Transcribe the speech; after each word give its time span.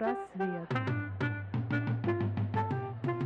Психпросвет. 0.00 0.99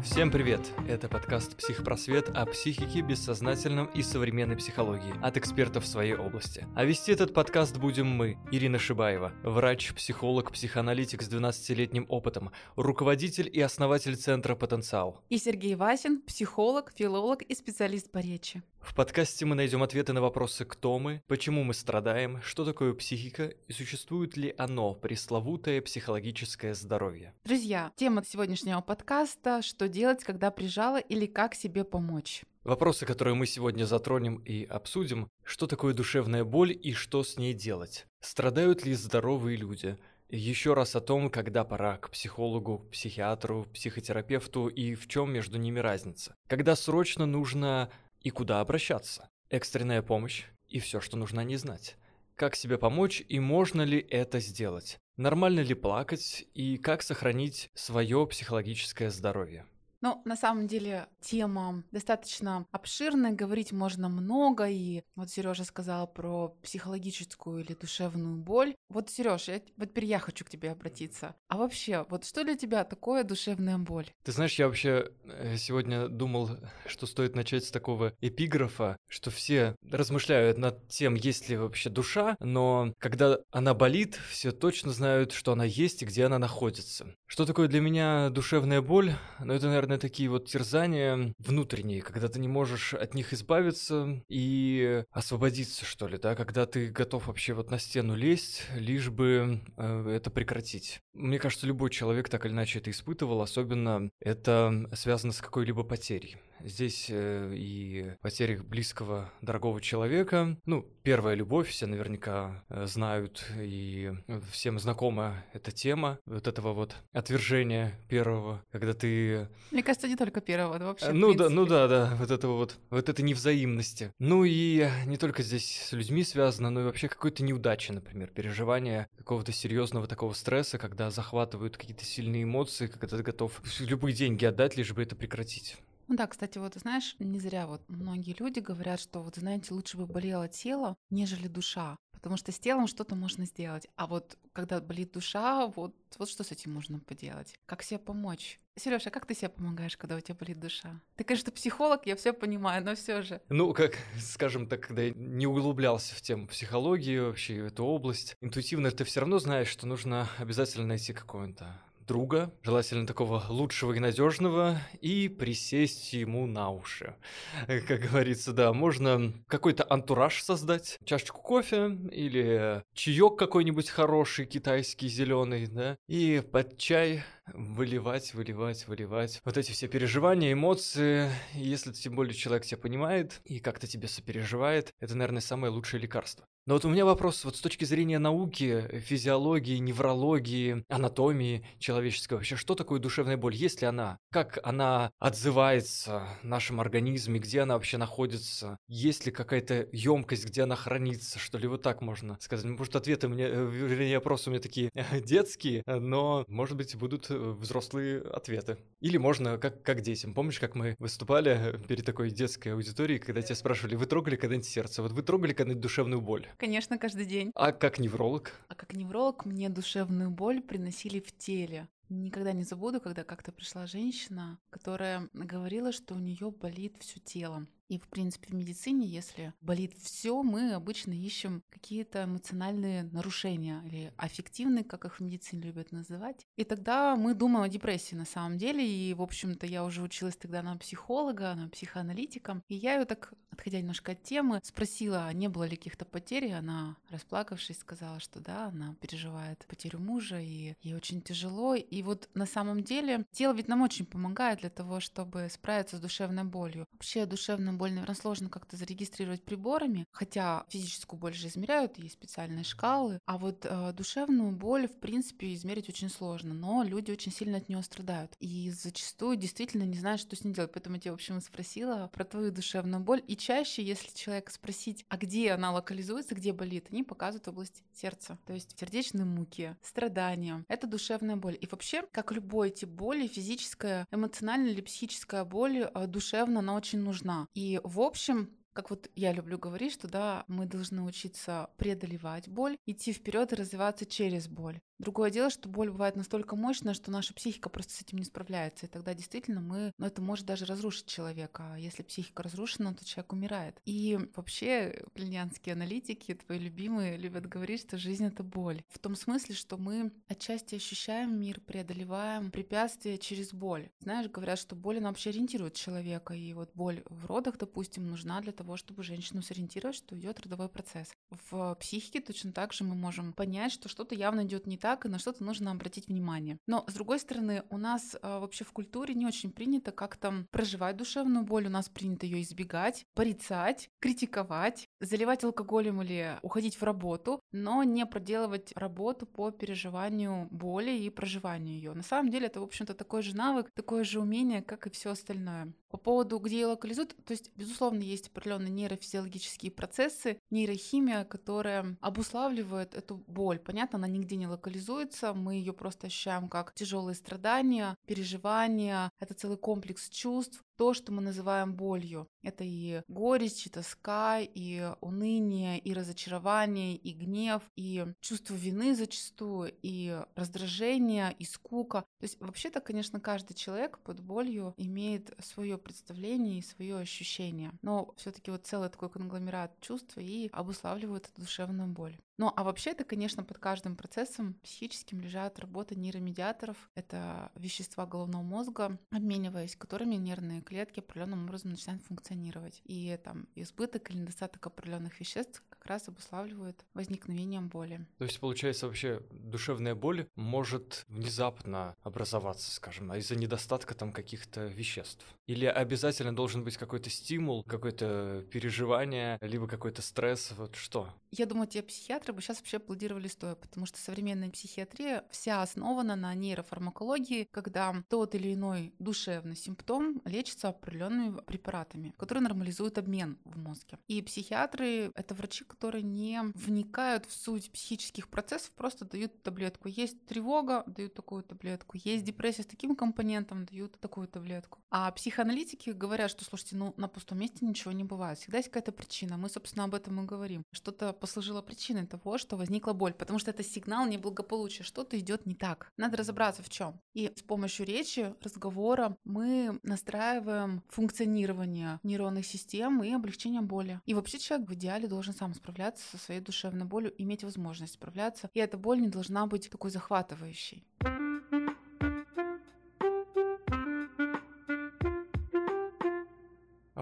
Всем 0.04 0.30
привет! 0.30 0.60
Это 0.86 1.08
подкаст 1.08 1.56
«Психпросвет» 1.56 2.28
о 2.28 2.44
психике, 2.44 3.00
бессознательном 3.00 3.86
и 3.86 4.02
современной 4.02 4.54
психологии 4.54 5.14
от 5.22 5.38
экспертов 5.38 5.84
в 5.84 5.86
своей 5.86 6.14
области. 6.14 6.68
А 6.76 6.84
вести 6.84 7.10
этот 7.10 7.32
подкаст 7.32 7.78
будем 7.78 8.06
мы, 8.06 8.36
Ирина 8.52 8.78
Шибаева, 8.78 9.32
врач, 9.42 9.94
психолог, 9.94 10.52
психоаналитик 10.52 11.22
с 11.22 11.30
12-летним 11.30 12.04
опытом, 12.10 12.50
руководитель 12.76 13.48
и 13.50 13.62
основатель 13.62 14.16
Центра 14.16 14.54
«Потенциал». 14.54 15.22
И 15.30 15.38
Сергей 15.38 15.74
Васин, 15.74 16.20
психолог, 16.20 16.92
филолог 16.94 17.40
и 17.40 17.54
специалист 17.54 18.10
по 18.10 18.18
речи. 18.18 18.62
В 18.80 18.94
подкасте 18.94 19.46
мы 19.46 19.54
найдем 19.54 19.82
ответы 19.82 20.12
на 20.12 20.20
вопросы 20.20 20.66
«Кто 20.66 20.98
мы?», 20.98 21.22
«Почему 21.26 21.64
мы 21.64 21.72
страдаем?», 21.72 22.42
«Что 22.42 22.66
такое 22.66 22.92
психика?» 22.92 23.46
и 23.46 23.72
существует 23.72 24.36
ли 24.36 24.54
оно, 24.58 24.92
пресловутое 24.92 25.80
психологическое 25.80 26.74
здоровье. 26.74 27.32
Друзья, 27.46 27.90
тема 27.96 28.22
сегодняшнего 28.22 28.82
подкаста 28.82 29.62
«Что 29.62 29.88
делать, 29.94 30.24
когда 30.24 30.50
прижала 30.50 30.98
или 30.98 31.26
как 31.26 31.54
себе 31.54 31.84
помочь?» 31.84 32.42
Вопросы, 32.64 33.06
которые 33.06 33.34
мы 33.34 33.46
сегодня 33.46 33.84
затронем 33.84 34.36
и 34.36 34.64
обсудим, 34.64 35.28
что 35.44 35.66
такое 35.66 35.94
душевная 35.94 36.44
боль 36.44 36.72
и 36.72 36.92
что 36.92 37.22
с 37.22 37.36
ней 37.36 37.52
делать? 37.52 38.06
Страдают 38.20 38.84
ли 38.84 38.94
здоровые 38.94 39.56
люди? 39.56 39.98
Еще 40.30 40.72
раз 40.72 40.96
о 40.96 41.00
том, 41.00 41.30
когда 41.30 41.64
пора 41.64 41.98
к 41.98 42.10
психологу, 42.10 42.88
психиатру, 42.90 43.66
психотерапевту 43.72 44.68
и 44.68 44.94
в 44.94 45.06
чем 45.08 45.32
между 45.32 45.58
ними 45.58 45.78
разница. 45.78 46.34
Когда 46.48 46.74
срочно 46.74 47.26
нужно 47.26 47.90
и 48.22 48.30
куда 48.30 48.60
обращаться. 48.60 49.28
Экстренная 49.50 50.02
помощь 50.02 50.44
и 50.66 50.80
все, 50.80 51.00
что 51.00 51.18
нужно 51.18 51.42
не 51.42 51.56
знать. 51.56 51.96
Как 52.34 52.56
себе 52.56 52.78
помочь 52.78 53.22
и 53.28 53.38
можно 53.38 53.82
ли 53.82 53.98
это 54.10 54.40
сделать? 54.40 54.98
Нормально 55.16 55.60
ли 55.60 55.74
плакать 55.74 56.46
и 56.54 56.78
как 56.78 57.02
сохранить 57.02 57.70
свое 57.74 58.26
психологическое 58.26 59.10
здоровье? 59.10 59.66
Ну, 60.04 60.20
на 60.26 60.36
самом 60.36 60.66
деле, 60.66 61.06
тема 61.22 61.82
достаточно 61.90 62.66
обширная, 62.72 63.32
говорить 63.32 63.72
можно 63.72 64.10
много, 64.10 64.68
и 64.68 65.02
вот 65.16 65.30
Сережа 65.30 65.64
сказал 65.64 66.06
про 66.06 66.48
психологическую 66.62 67.64
или 67.64 67.72
душевную 67.72 68.36
боль. 68.36 68.74
Вот, 68.90 69.08
Сереж, 69.08 69.48
я, 69.48 69.62
вот 69.78 69.88
теперь 69.88 70.04
я 70.04 70.18
хочу 70.18 70.44
к 70.44 70.50
тебе 70.50 70.72
обратиться. 70.72 71.34
А 71.48 71.56
вообще, 71.56 72.04
вот 72.10 72.26
что 72.26 72.44
для 72.44 72.54
тебя 72.54 72.84
такое 72.84 73.24
душевная 73.24 73.78
боль? 73.78 74.10
Ты 74.24 74.32
знаешь, 74.32 74.58
я 74.58 74.66
вообще 74.66 75.10
э, 75.24 75.56
сегодня 75.56 76.08
думал, 76.08 76.50
что 76.84 77.06
стоит 77.06 77.34
начать 77.34 77.64
с 77.64 77.70
такого 77.70 78.12
эпиграфа, 78.20 78.98
что 79.08 79.30
все 79.30 79.74
размышляют 79.90 80.58
над 80.58 80.86
тем, 80.88 81.14
есть 81.14 81.48
ли 81.48 81.56
вообще 81.56 81.88
душа, 81.88 82.36
но 82.40 82.92
когда 82.98 83.38
она 83.50 83.72
болит, 83.72 84.20
все 84.30 84.52
точно 84.52 84.92
знают, 84.92 85.32
что 85.32 85.52
она 85.52 85.64
есть 85.64 86.02
и 86.02 86.04
где 86.04 86.26
она 86.26 86.38
находится. 86.38 87.06
Что 87.24 87.46
такое 87.46 87.68
для 87.68 87.80
меня 87.80 88.28
душевная 88.28 88.82
боль? 88.82 89.14
Ну, 89.40 89.54
это, 89.54 89.66
наверное, 89.68 89.93
такие 89.98 90.28
вот 90.28 90.46
терзания 90.46 91.34
внутренние, 91.38 92.02
когда 92.02 92.28
ты 92.28 92.38
не 92.38 92.48
можешь 92.48 92.94
от 92.94 93.14
них 93.14 93.32
избавиться 93.32 94.22
и 94.28 95.04
освободиться, 95.10 95.84
что 95.84 96.06
ли, 96.06 96.18
да, 96.18 96.34
когда 96.34 96.66
ты 96.66 96.88
готов 96.88 97.26
вообще 97.26 97.54
вот 97.54 97.70
на 97.70 97.78
стену 97.78 98.14
лезть, 98.14 98.62
лишь 98.74 99.10
бы 99.10 99.60
э, 99.76 100.08
это 100.10 100.30
прекратить. 100.30 101.00
Мне 101.12 101.38
кажется, 101.38 101.66
любой 101.66 101.90
человек 101.90 102.28
так 102.28 102.46
или 102.46 102.52
иначе 102.52 102.78
это 102.78 102.90
испытывал, 102.90 103.40
особенно 103.40 104.10
это 104.20 104.88
связано 104.94 105.32
с 105.32 105.40
какой-либо 105.40 105.84
потерей. 105.84 106.36
Здесь 106.60 107.06
э, 107.10 107.52
и 107.54 108.12
потеря 108.20 108.62
близкого, 108.62 109.30
дорогого 109.42 109.80
человека. 109.80 110.56
Ну, 110.64 110.86
первая 111.02 111.34
любовь, 111.34 111.68
все 111.68 111.86
наверняка 111.86 112.64
э, 112.68 112.86
знают, 112.86 113.46
и 113.58 114.12
всем 114.50 114.78
знакома 114.78 115.44
эта 115.52 115.72
тема 115.72 116.18
вот 116.26 116.46
этого 116.46 116.72
вот 116.72 116.96
отвержения 117.12 117.92
первого, 118.08 118.64
когда 118.70 118.94
ты... 118.94 119.48
Мне 119.70 119.82
кажется, 119.82 120.08
не 120.08 120.16
только 120.16 120.40
первого, 120.40 120.76
это 120.76 120.84
вообще. 120.86 121.12
Ну 121.12 121.34
да, 121.34 121.48
ну 121.48 121.66
да, 121.66 121.88
да, 121.88 122.16
вот 122.18 122.30
этого 122.30 122.56
вот, 122.56 122.76
вот 122.90 123.08
этой 123.08 123.22
невзаимности. 123.22 124.12
Ну 124.18 124.44
и 124.44 124.88
не 125.06 125.16
только 125.16 125.42
здесь 125.42 125.88
с 125.88 125.92
людьми 125.92 126.24
связано, 126.24 126.70
но 126.70 126.80
и 126.80 126.84
вообще 126.84 127.08
какой-то 127.08 127.42
неудачи, 127.42 127.92
например, 127.92 128.28
переживание 128.28 129.08
какого-то 129.16 129.52
серьезного 129.52 130.06
такого 130.06 130.32
стресса, 130.32 130.78
когда 130.78 131.10
захватывают 131.10 131.76
какие-то 131.76 132.04
сильные 132.04 132.44
эмоции, 132.44 132.86
когда 132.86 133.16
ты 133.16 133.22
готов 133.22 133.60
любые 133.80 134.14
деньги 134.14 134.44
отдать, 134.44 134.76
лишь 134.76 134.92
бы 134.92 135.02
это 135.02 135.16
прекратить. 135.16 135.76
Ну 136.08 136.16
да, 136.16 136.26
кстати, 136.26 136.58
вот 136.58 136.74
знаешь, 136.74 137.16
не 137.18 137.38
зря 137.38 137.66
вот 137.66 137.82
многие 137.88 138.36
люди 138.38 138.60
говорят, 138.60 139.00
что 139.00 139.22
вот 139.22 139.36
знаете, 139.36 139.72
лучше 139.74 139.96
бы 139.96 140.06
болело 140.06 140.48
тело, 140.48 140.96
нежели 141.10 141.48
душа, 141.48 141.96
потому 142.12 142.36
что 142.36 142.52
с 142.52 142.58
телом 142.58 142.86
что-то 142.86 143.14
можно 143.14 143.44
сделать, 143.46 143.86
а 143.96 144.06
вот 144.06 144.38
когда 144.52 144.80
болит 144.80 145.12
душа, 145.12 145.66
вот 145.66 145.94
вот 146.18 146.28
что 146.30 146.44
с 146.44 146.52
этим 146.52 146.72
можно 146.72 146.98
поделать, 147.00 147.54
как 147.66 147.82
себе 147.82 147.98
помочь. 147.98 148.60
Сережа, 148.76 149.10
как 149.10 149.26
ты 149.26 149.34
себе 149.34 149.50
помогаешь, 149.50 149.96
когда 149.96 150.16
у 150.16 150.20
тебя 150.20 150.34
болит 150.34 150.58
душа? 150.58 151.00
Ты, 151.16 151.24
конечно, 151.24 151.52
психолог, 151.52 152.06
я 152.06 152.16
все 152.16 152.32
понимаю, 152.32 152.84
но 152.84 152.96
все 152.96 153.22
же. 153.22 153.40
Ну, 153.48 153.72
как, 153.72 153.96
скажем 154.18 154.66
так, 154.66 154.80
когда 154.80 155.02
я 155.02 155.12
не 155.14 155.46
углублялся 155.46 156.14
в 156.14 156.22
тему 156.22 156.48
психологии, 156.48 157.18
вообще 157.18 157.62
в 157.62 157.66
эту 157.66 157.84
область, 157.84 158.36
интуитивно 158.40 158.90
ты 158.90 159.04
все 159.04 159.20
равно 159.20 159.38
знаешь, 159.38 159.68
что 159.68 159.86
нужно 159.86 160.28
обязательно 160.38 160.86
найти 160.86 161.12
какое-то 161.12 161.80
друга, 162.06 162.52
желательно 162.62 163.06
такого 163.06 163.42
лучшего 163.48 163.92
и 163.92 163.98
надежного, 163.98 164.78
и 165.00 165.28
присесть 165.28 166.12
ему 166.12 166.46
на 166.46 166.70
уши. 166.70 167.14
Как 167.66 168.00
говорится, 168.00 168.52
да, 168.52 168.72
можно 168.72 169.32
какой-то 169.46 169.86
антураж 169.88 170.42
создать, 170.42 170.98
чашечку 171.04 171.40
кофе 171.40 171.98
или 172.10 172.82
чаек 172.94 173.36
какой-нибудь 173.36 173.88
хороший, 173.90 174.46
китайский, 174.46 175.08
зеленый, 175.08 175.66
да, 175.66 175.96
и 176.08 176.42
под 176.52 176.78
чай 176.78 177.24
выливать, 177.52 178.34
выливать, 178.34 178.86
выливать. 178.88 179.40
Вот 179.44 179.56
эти 179.56 179.72
все 179.72 179.88
переживания, 179.88 180.52
эмоции, 180.52 181.30
если 181.54 181.92
тем 181.92 182.16
более 182.16 182.34
человек 182.34 182.64
тебя 182.64 182.78
понимает 182.78 183.40
и 183.44 183.58
как-то 183.58 183.86
тебе 183.86 184.08
сопереживает, 184.08 184.92
это, 185.00 185.14
наверное, 185.14 185.40
самое 185.40 185.72
лучшее 185.72 186.00
лекарство. 186.00 186.46
Но 186.66 186.74
вот 186.74 186.84
у 186.86 186.88
меня 186.88 187.04
вопрос 187.04 187.44
вот 187.44 187.56
с 187.56 187.60
точки 187.60 187.84
зрения 187.84 188.18
науки, 188.18 188.88
физиологии, 189.00 189.76
неврологии, 189.76 190.82
анатомии 190.88 191.66
человеческой. 191.78 192.34
Вообще, 192.34 192.56
что 192.56 192.74
такое 192.74 193.00
душевная 193.00 193.36
боль? 193.36 193.54
Есть 193.54 193.82
ли 193.82 193.86
она? 193.86 194.18
Как 194.30 194.58
она 194.62 195.10
отзывается 195.18 196.26
в 196.42 196.46
нашем 196.46 196.80
организме? 196.80 197.38
Где 197.38 197.60
она 197.60 197.74
вообще 197.74 197.98
находится? 197.98 198.78
Есть 198.88 199.26
ли 199.26 199.32
какая-то 199.32 199.86
емкость, 199.92 200.46
где 200.46 200.62
она 200.62 200.74
хранится? 200.74 201.38
Что 201.38 201.58
ли 201.58 201.68
вот 201.68 201.82
так 201.82 202.00
можно 202.00 202.38
сказать? 202.40 202.64
Может, 202.64 202.96
ответы 202.96 203.28
мне, 203.28 203.44
э, 203.44 203.66
вернее, 203.70 204.16
вопросы 204.16 204.48
у 204.48 204.52
меня 204.52 204.62
такие 204.62 204.90
детские, 205.22 205.82
но, 205.86 206.46
может 206.48 206.78
быть, 206.78 206.96
будут 206.96 207.30
э, 207.30 207.33
взрослые 207.34 208.20
ответы. 208.20 208.78
Или 209.00 209.16
можно, 209.16 209.58
как, 209.58 209.82
как 209.82 210.00
детям. 210.00 210.34
Помнишь, 210.34 210.60
как 210.60 210.74
мы 210.74 210.94
выступали 210.98 211.80
перед 211.88 212.04
такой 212.04 212.30
детской 212.30 212.68
аудиторией, 212.68 213.18
когда 213.18 213.42
тебя 213.42 213.54
спрашивали, 213.54 213.96
вы 213.96 214.06
трогали 214.06 214.36
когда-нибудь 214.36 214.66
сердце? 214.66 215.02
Вот 215.02 215.12
вы 215.12 215.22
трогали 215.22 215.52
когда-нибудь 215.52 215.82
душевную 215.82 216.20
боль? 216.20 216.46
Конечно, 216.58 216.98
каждый 216.98 217.26
день. 217.26 217.52
А 217.54 217.72
как 217.72 217.98
невролог? 217.98 218.52
А 218.68 218.74
как 218.74 218.94
невролог 218.94 219.44
мне 219.44 219.68
душевную 219.68 220.30
боль 220.30 220.62
приносили 220.62 221.20
в 221.20 221.36
теле. 221.36 221.88
Никогда 222.08 222.52
не 222.52 222.64
забуду, 222.64 223.00
когда 223.00 223.24
как-то 223.24 223.50
пришла 223.50 223.86
женщина, 223.86 224.58
которая 224.70 225.28
говорила, 225.32 225.90
что 225.90 226.14
у 226.14 226.18
нее 226.18 226.50
болит 226.50 226.96
все 227.00 227.18
тело. 227.18 227.66
И, 227.88 227.98
в 227.98 228.08
принципе, 228.08 228.48
в 228.48 228.54
медицине, 228.54 229.06
если 229.06 229.52
болит 229.60 229.94
все, 230.00 230.42
мы 230.42 230.72
обычно 230.72 231.12
ищем 231.12 231.62
какие-то 231.70 232.24
эмоциональные 232.24 233.04
нарушения 233.04 233.82
или 233.86 234.12
аффективные, 234.16 234.84
как 234.84 235.04
их 235.04 235.18
в 235.18 235.20
медицине 235.20 235.62
любят 235.62 235.92
называть. 235.92 236.46
И 236.56 236.64
тогда 236.64 237.16
мы 237.16 237.34
думаем 237.34 237.64
о 237.64 237.68
депрессии 237.68 238.14
на 238.14 238.24
самом 238.24 238.56
деле. 238.58 238.86
И, 238.86 239.12
в 239.14 239.22
общем-то, 239.22 239.66
я 239.66 239.84
уже 239.84 240.02
училась 240.02 240.36
тогда 240.36 240.62
на 240.62 240.76
психолога, 240.76 241.54
на 241.54 241.68
психоаналитика. 241.68 242.62
И 242.68 242.74
я 242.74 242.94
ее 242.94 243.04
так, 243.04 243.32
отходя 243.50 243.78
немножко 243.80 244.12
от 244.12 244.22
темы, 244.22 244.60
спросила, 244.62 245.32
не 245.32 245.48
было 245.48 245.64
ли 245.64 245.76
каких-то 245.76 246.04
потерь. 246.04 246.52
Она, 246.52 246.96
расплакавшись, 247.10 247.78
сказала, 247.78 248.20
что 248.20 248.40
да, 248.40 248.66
она 248.66 248.94
переживает 249.00 249.64
потерю 249.66 249.98
мужа, 249.98 250.40
и 250.40 250.74
ей 250.80 250.94
очень 250.94 251.20
тяжело. 251.20 251.74
И 251.74 252.02
вот 252.02 252.28
на 252.34 252.46
самом 252.46 252.82
деле 252.82 253.24
тело 253.32 253.52
ведь 253.52 253.68
нам 253.68 253.82
очень 253.82 254.06
помогает 254.06 254.60
для 254.60 254.70
того, 254.70 255.00
чтобы 255.00 255.48
справиться 255.50 255.96
с 255.98 256.00
душевной 256.00 256.44
болью. 256.44 256.86
Вообще 256.92 257.26
душевная 257.74 257.78
боль, 257.78 257.92
наверное, 257.92 258.14
сложно 258.14 258.48
как-то 258.48 258.76
зарегистрировать 258.76 259.42
приборами, 259.42 260.06
хотя 260.12 260.64
физическую 260.68 261.18
боль 261.18 261.34
же 261.34 261.48
измеряют, 261.48 261.98
есть 261.98 262.14
специальные 262.14 262.64
шкалы, 262.64 263.18
а 263.26 263.38
вот 263.38 263.66
э, 263.68 263.92
душевную 263.92 264.52
боль, 264.52 264.86
в 264.86 264.98
принципе, 265.00 265.52
измерить 265.54 265.88
очень 265.88 266.08
сложно, 266.08 266.54
но 266.54 266.82
люди 266.82 267.10
очень 267.10 267.32
сильно 267.32 267.58
от 267.58 267.68
нее 267.68 267.82
страдают. 267.82 268.36
И 268.40 268.70
зачастую 268.70 269.36
действительно 269.36 269.84
не 269.84 269.98
знают, 269.98 270.20
что 270.20 270.36
с 270.36 270.44
ней 270.44 270.52
делать. 270.52 270.72
Поэтому 270.72 270.96
я 270.96 271.00
тебя, 271.00 271.12
в 271.12 271.14
общем, 271.14 271.40
спросила 271.40 272.10
про 272.12 272.24
твою 272.24 272.50
душевную 272.50 273.02
боль. 273.02 273.22
И 273.26 273.36
чаще, 273.36 273.82
если 273.82 274.14
человека 274.14 274.52
спросить, 274.52 275.04
а 275.08 275.16
где 275.16 275.52
она 275.52 275.72
локализуется, 275.72 276.34
где 276.34 276.52
болит, 276.52 276.86
они 276.90 277.02
показывают 277.02 277.48
область 277.48 277.82
сердца. 277.92 278.38
То 278.46 278.52
есть 278.52 278.78
сердечные 278.78 279.24
муки, 279.24 279.76
страдания. 279.82 280.64
Это 280.68 280.86
душевная 280.86 281.36
боль. 281.36 281.56
И 281.60 281.66
вообще, 281.70 282.02
как 282.12 282.32
любой 282.32 282.70
тип 282.70 282.88
боли, 282.88 283.26
физическая, 283.26 284.06
эмоциональная 284.10 284.70
или 284.70 284.80
психическая 284.80 285.44
боль, 285.44 285.90
э, 285.92 286.06
душевно, 286.06 286.60
она 286.60 286.74
очень 286.74 287.00
нужна. 287.00 287.48
И 287.54 287.63
в 287.84 288.00
общем, 288.00 288.50
Как 288.74 288.90
вот 288.90 289.08
я 289.14 289.32
люблю 289.32 289.56
говорить, 289.56 289.92
что 289.92 290.08
да, 290.08 290.44
мы 290.48 290.66
должны 290.66 291.02
учиться 291.02 291.70
преодолевать 291.76 292.48
боль, 292.48 292.76
идти 292.86 293.12
вперед 293.12 293.52
и 293.52 293.56
развиваться 293.56 294.04
через 294.04 294.48
боль. 294.48 294.80
Другое 294.98 295.30
дело, 295.30 295.50
что 295.50 295.68
боль 295.68 295.90
бывает 295.90 296.16
настолько 296.16 296.56
мощная, 296.56 296.94
что 296.94 297.10
наша 297.10 297.34
психика 297.34 297.68
просто 297.68 297.92
с 297.92 298.02
этим 298.02 298.18
не 298.18 298.24
справляется. 298.24 298.86
И 298.86 298.88
тогда 298.88 299.12
действительно 299.12 299.60
мы, 299.60 299.92
ну 299.98 300.06
это 300.06 300.22
может 300.22 300.46
даже 300.46 300.64
разрушить 300.64 301.06
человека. 301.06 301.74
А 301.74 301.78
если 301.78 302.02
психика 302.02 302.42
разрушена, 302.42 302.94
то 302.94 303.04
человек 303.04 303.32
умирает. 303.32 303.80
И 303.84 304.18
вообще 304.34 305.04
клинянские 305.14 305.74
аналитики, 305.74 306.34
твои 306.34 306.58
любимые, 306.58 307.16
любят 307.16 307.46
говорить, 307.46 307.82
что 307.82 307.98
жизнь— 307.98 308.24
это 308.26 308.42
боль. 308.42 308.82
В 308.88 308.98
том 308.98 309.14
смысле, 309.14 309.54
что 309.54 309.76
мы 309.76 310.12
отчасти 310.28 310.76
ощущаем 310.76 311.38
мир, 311.38 311.60
преодолеваем 311.60 312.50
препятствия 312.50 313.18
через 313.18 313.52
боль. 313.52 313.90
Знаешь, 314.00 314.30
говорят, 314.30 314.58
что 314.58 314.74
боль, 314.74 314.98
она 314.98 315.08
вообще 315.08 315.30
ориентирует 315.30 315.74
человека. 315.74 316.34
И 316.34 316.52
вот 316.54 316.70
боль 316.74 317.02
в 317.06 317.26
родах, 317.26 317.58
допустим, 317.58 318.06
нужна 318.06 318.40
для 318.40 318.52
того, 318.52 318.63
чтобы 318.76 319.02
женщину 319.02 319.42
сориентировать, 319.42 319.96
что 319.96 320.18
идет 320.18 320.40
родовой 320.40 320.68
процесс. 320.68 321.12
В 321.50 321.76
психике 321.80 322.20
точно 322.20 322.52
так 322.52 322.72
же 322.72 322.84
мы 322.84 322.94
можем 322.94 323.32
понять, 323.32 323.72
что 323.72 323.88
что-то 323.88 324.14
явно 324.14 324.44
идет 324.44 324.66
не 324.66 324.76
так, 324.76 325.04
и 325.04 325.08
на 325.08 325.18
что-то 325.18 325.44
нужно 325.44 325.70
обратить 325.70 326.08
внимание. 326.08 326.58
Но, 326.66 326.84
с 326.88 326.94
другой 326.94 327.18
стороны, 327.18 327.62
у 327.70 327.78
нас 327.78 328.14
э, 328.14 328.18
вообще 328.22 328.64
в 328.64 328.72
культуре 328.72 329.14
не 329.14 329.26
очень 329.26 329.50
принято 329.50 329.92
как-то 329.92 330.46
проживать 330.50 330.96
душевную 330.96 331.44
боль, 331.44 331.66
у 331.66 331.70
нас 331.70 331.88
принято 331.88 332.26
ее 332.26 332.42
избегать, 332.42 333.06
порицать, 333.14 333.90
критиковать, 334.00 334.88
заливать 335.00 335.44
алкоголем 335.44 336.02
или 336.02 336.38
уходить 336.42 336.76
в 336.76 336.82
работу, 336.82 337.40
но 337.52 337.82
не 337.82 338.06
проделывать 338.06 338.72
работу 338.74 339.26
по 339.26 339.50
переживанию 339.50 340.48
боли 340.50 340.92
и 340.92 341.10
проживанию 341.10 341.76
ее. 341.76 341.92
На 341.92 342.02
самом 342.02 342.30
деле 342.30 342.46
это, 342.46 342.60
в 342.60 342.64
общем-то, 342.64 342.94
такой 342.94 343.22
же 343.22 343.36
навык, 343.36 343.70
такое 343.74 344.04
же 344.04 344.20
умение, 344.20 344.62
как 344.62 344.86
и 344.86 344.90
все 344.90 345.10
остальное. 345.10 345.72
По 345.90 345.98
поводу, 345.98 346.38
где 346.38 346.60
ее 346.60 346.66
локализуют, 346.66 347.14
то 347.24 347.32
есть, 347.32 347.52
безусловно, 347.54 348.02
есть 348.02 348.28
определенные 348.28 348.53
нейрофизиологические 348.58 349.72
процессы, 349.72 350.38
нейрохимия, 350.50 351.24
которая 351.24 351.96
обуславливает 352.00 352.94
эту 352.94 353.16
боль. 353.26 353.58
Понятно, 353.58 353.98
она 353.98 354.08
нигде 354.08 354.36
не 354.36 354.46
локализуется, 354.46 355.34
мы 355.34 355.54
ее 355.54 355.72
просто 355.72 356.06
ощущаем 356.06 356.48
как 356.48 356.74
тяжелые 356.74 357.14
страдания, 357.14 357.96
переживания, 358.06 359.10
это 359.18 359.34
целый 359.34 359.58
комплекс 359.58 360.08
чувств, 360.08 360.62
то, 360.76 360.94
что 360.94 361.12
мы 361.12 361.22
называем 361.22 361.74
болью. 361.74 362.28
Это 362.42 362.64
и 362.64 363.02
горечь, 363.08 363.66
и 363.66 363.70
тоска, 363.70 364.40
и 364.40 364.92
уныние, 365.00 365.78
и 365.78 365.92
разочарование, 365.94 366.96
и 366.96 367.12
гнев, 367.12 367.62
и 367.76 368.06
чувство 368.20 368.54
вины 368.54 368.94
зачастую, 368.94 369.74
и 369.82 370.20
раздражение, 370.34 371.34
и 371.38 371.44
скука. 371.44 372.02
То 372.18 372.24
есть 372.24 372.40
вообще-то, 372.40 372.80
конечно, 372.80 373.20
каждый 373.20 373.54
человек 373.54 373.98
под 374.00 374.20
болью 374.20 374.74
имеет 374.76 375.34
свое 375.42 375.78
представление 375.78 376.58
и 376.58 376.62
свое 376.62 376.98
ощущение. 376.98 377.72
Но 377.82 378.14
все-таки 378.16 378.50
вот 378.50 378.66
целый 378.66 378.88
такой 378.88 379.10
конгломерат 379.10 379.80
чувств 379.80 380.18
и 380.18 380.50
обуславливает 380.52 381.30
душевную 381.36 381.88
боль. 381.88 382.18
Ну, 382.36 382.52
а 382.54 382.64
вообще 382.64 382.90
это, 382.90 383.04
конечно, 383.04 383.44
под 383.44 383.58
каждым 383.58 383.96
процессом 383.96 384.54
психическим 384.62 385.20
лежат 385.20 385.58
работа 385.60 385.94
нейромедиаторов. 385.94 386.76
Это 386.94 387.52
вещества 387.54 388.06
головного 388.06 388.42
мозга, 388.42 388.98
обмениваясь 389.10 389.76
которыми 389.76 390.16
нервные 390.16 390.60
клетки 390.60 391.00
определенным 391.00 391.44
образом 391.44 391.70
начинают 391.70 392.02
функционировать. 392.02 392.80
И 392.84 393.18
там 393.22 393.46
избыток 393.54 394.10
или 394.10 394.18
недостаток 394.18 394.66
определенных 394.66 395.20
веществ 395.20 395.62
как 395.68 395.86
раз 395.86 396.08
обуславливают 396.08 396.84
возникновением 396.94 397.68
боли. 397.68 398.06
То 398.18 398.24
есть, 398.24 398.40
получается, 398.40 398.86
вообще 398.86 399.22
душевная 399.30 399.94
боль 399.94 400.26
может 400.34 401.04
внезапно 401.08 401.94
образоваться, 402.02 402.70
скажем, 402.72 403.12
а 403.12 403.18
из-за 403.18 403.36
недостатка 403.36 403.94
там 403.94 404.12
каких-то 404.12 404.66
веществ? 404.66 405.24
Или 405.46 405.66
обязательно 405.66 406.34
должен 406.34 406.64
быть 406.64 406.76
какой-то 406.76 407.10
стимул, 407.10 407.62
какое-то 407.64 408.44
переживание, 408.50 409.38
либо 409.40 409.68
какой-то 409.68 410.02
стресс? 410.02 410.52
Вот 410.56 410.74
что? 410.74 411.10
Я 411.30 411.46
думаю, 411.46 411.66
те 411.66 411.82
психиатры 412.24 412.32
бы 412.32 412.42
сейчас 412.42 412.58
вообще 412.58 412.76
аплодировали 412.78 413.28
стоя, 413.28 413.54
потому 413.54 413.86
что 413.86 413.98
современная 413.98 414.48
психиатрия 414.50 415.24
вся 415.30 415.62
основана 415.62 416.16
на 416.16 416.34
нейрофармакологии, 416.34 417.48
когда 417.50 417.94
тот 418.08 418.34
или 418.34 418.54
иной 418.54 418.94
душевный 418.98 419.56
симптом 419.56 420.22
лечится 420.24 420.68
определенными 420.68 421.40
препаратами, 421.42 422.14
которые 422.16 422.42
нормализуют 422.42 422.96
обмен 422.96 423.38
в 423.44 423.58
мозге. 423.58 423.98
И 424.08 424.22
психиатры— 424.22 425.12
это 425.14 425.34
врачи, 425.34 425.64
которые 425.64 426.02
не 426.02 426.40
вникают 426.54 427.26
в 427.26 427.32
суть 427.32 427.70
психических 427.70 428.28
процессов, 428.28 428.70
просто 428.72 429.04
дают 429.04 429.42
таблетку. 429.42 429.88
Есть 429.88 430.24
тревога, 430.24 430.84
дают 430.86 431.14
такую 431.14 431.42
таблетку. 431.42 431.98
Есть 432.04 432.24
депрессия 432.24 432.62
с 432.62 432.66
таким 432.66 432.96
компонентом, 432.96 433.66
дают 433.66 434.00
такую 434.00 434.28
таблетку. 434.28 434.78
А 434.90 435.10
психоаналитики 435.10 435.90
говорят, 435.90 436.30
что, 436.30 436.44
слушайте, 436.44 436.76
ну 436.76 436.94
на 436.96 437.08
пустом 437.08 437.38
месте 437.38 437.66
ничего 437.66 437.92
не 437.92 438.04
бывает. 438.04 438.38
Всегда 438.38 438.58
есть 438.58 438.70
какая-то 438.70 438.92
причина. 438.92 439.36
Мы, 439.36 439.50
собственно, 439.50 439.84
об 439.84 439.94
этом 439.94 440.20
и 440.22 440.24
говорим. 440.24 440.64
Что-то 440.72 441.12
послужило 441.12 441.60
причиной 441.60 442.06
того, 442.18 442.38
что 442.38 442.56
возникла 442.56 442.92
боль, 442.92 443.12
потому 443.12 443.38
что 443.38 443.50
это 443.50 443.62
сигнал 443.62 444.06
неблагополучия, 444.06 444.84
что-то 444.84 445.18
идет 445.18 445.46
не 445.46 445.54
так. 445.54 445.92
Надо 445.96 446.16
разобраться 446.16 446.62
в 446.62 446.68
чем. 446.68 447.00
И 447.12 447.32
с 447.34 447.42
помощью 447.42 447.86
речи, 447.86 448.34
разговора 448.42 449.16
мы 449.24 449.78
настраиваем 449.82 450.82
функционирование 450.88 452.00
нейронных 452.02 452.46
систем 452.46 453.02
и 453.02 453.12
облегчение 453.12 453.60
боли. 453.60 454.00
И 454.06 454.14
вообще 454.14 454.38
человек 454.38 454.68
в 454.68 454.74
идеале 454.74 455.08
должен 455.08 455.34
сам 455.34 455.54
справляться 455.54 456.04
со 456.10 456.18
своей 456.18 456.40
душевной 456.40 456.86
болью, 456.86 457.14
иметь 457.18 457.44
возможность 457.44 457.94
справляться. 457.94 458.50
И 458.54 458.60
эта 458.60 458.76
боль 458.76 459.00
не 459.00 459.08
должна 459.08 459.46
быть 459.46 459.70
такой 459.70 459.90
захватывающей. 459.90 460.84